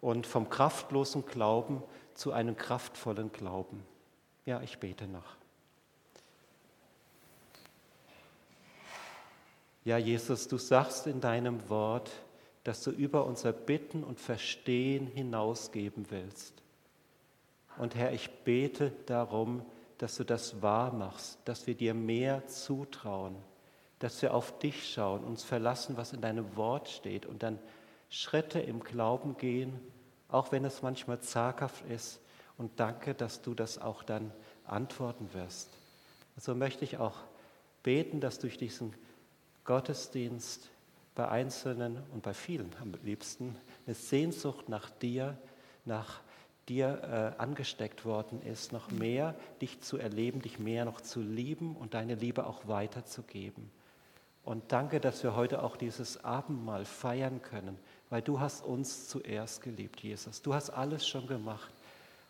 Und 0.00 0.26
vom 0.26 0.50
kraftlosen 0.50 1.24
Glauben 1.26 1.80
zu 2.14 2.32
einem 2.32 2.56
kraftvollen 2.56 3.30
Glauben. 3.30 3.84
Ja, 4.44 4.60
ich 4.60 4.78
bete 4.78 5.06
noch. 5.06 5.36
Ja, 9.84 9.96
Jesus, 9.96 10.48
du 10.48 10.58
sagst 10.58 11.06
in 11.06 11.20
deinem 11.20 11.68
Wort, 11.68 12.10
dass 12.68 12.82
du 12.82 12.90
über 12.90 13.24
unser 13.24 13.54
Bitten 13.54 14.04
und 14.04 14.20
Verstehen 14.20 15.06
hinausgeben 15.06 16.04
willst. 16.10 16.52
Und 17.78 17.94
Herr, 17.94 18.12
ich 18.12 18.28
bete 18.44 18.92
darum, 19.06 19.62
dass 19.96 20.16
du 20.16 20.24
das 20.24 20.60
wahr 20.60 20.92
machst, 20.92 21.38
dass 21.46 21.66
wir 21.66 21.74
dir 21.74 21.94
mehr 21.94 22.46
zutrauen, 22.46 23.36
dass 24.00 24.20
wir 24.20 24.34
auf 24.34 24.58
dich 24.58 24.92
schauen, 24.92 25.24
uns 25.24 25.44
verlassen, 25.44 25.96
was 25.96 26.12
in 26.12 26.20
deinem 26.20 26.56
Wort 26.56 26.90
steht 26.90 27.24
und 27.24 27.42
dann 27.42 27.58
Schritte 28.10 28.60
im 28.60 28.80
Glauben 28.80 29.38
gehen, 29.38 29.80
auch 30.28 30.52
wenn 30.52 30.66
es 30.66 30.82
manchmal 30.82 31.20
zaghaft 31.20 31.86
ist. 31.86 32.20
Und 32.58 32.78
danke, 32.78 33.14
dass 33.14 33.40
du 33.40 33.54
das 33.54 33.78
auch 33.80 34.02
dann 34.02 34.30
antworten 34.66 35.32
wirst. 35.32 35.70
So 36.36 36.52
also 36.52 36.54
möchte 36.54 36.84
ich 36.84 36.98
auch 36.98 37.16
beten, 37.82 38.20
dass 38.20 38.38
durch 38.38 38.58
diesen 38.58 38.92
Gottesdienst 39.64 40.68
bei 41.18 41.28
Einzelnen 41.28 41.98
und 42.12 42.22
bei 42.22 42.32
vielen 42.32 42.70
am 42.80 42.94
liebsten 43.02 43.56
eine 43.86 43.96
Sehnsucht 43.96 44.68
nach 44.68 44.88
dir, 44.88 45.36
nach 45.84 46.20
dir 46.68 47.34
äh, 47.36 47.42
angesteckt 47.42 48.04
worden 48.04 48.40
ist, 48.42 48.72
noch 48.72 48.92
mehr 48.92 49.34
dich 49.60 49.80
zu 49.80 49.98
erleben, 49.98 50.42
dich 50.42 50.60
mehr 50.60 50.84
noch 50.84 51.00
zu 51.00 51.20
lieben 51.20 51.74
und 51.74 51.94
deine 51.94 52.14
Liebe 52.14 52.46
auch 52.46 52.68
weiterzugeben. 52.68 53.68
Und 54.44 54.70
danke, 54.70 55.00
dass 55.00 55.24
wir 55.24 55.34
heute 55.34 55.64
auch 55.64 55.76
dieses 55.76 56.22
Abendmahl 56.22 56.84
feiern 56.84 57.42
können, 57.42 57.76
weil 58.10 58.22
du 58.22 58.38
hast 58.38 58.64
uns 58.64 59.08
zuerst 59.08 59.60
geliebt, 59.60 59.98
Jesus. 59.98 60.40
Du 60.40 60.54
hast 60.54 60.70
alles 60.70 61.04
schon 61.04 61.26
gemacht 61.26 61.72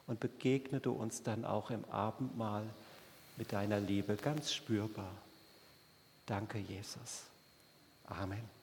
und 0.06 0.18
begegne 0.18 0.80
du 0.80 0.92
uns 0.92 1.22
dann 1.22 1.44
auch 1.44 1.70
im 1.70 1.84
Abendmahl 1.90 2.64
mit 3.36 3.52
deiner 3.52 3.80
Liebe 3.80 4.16
ganz 4.16 4.50
spürbar. 4.50 5.12
Danke, 6.24 6.56
Jesus. 6.56 7.24
Amen. 8.06 8.57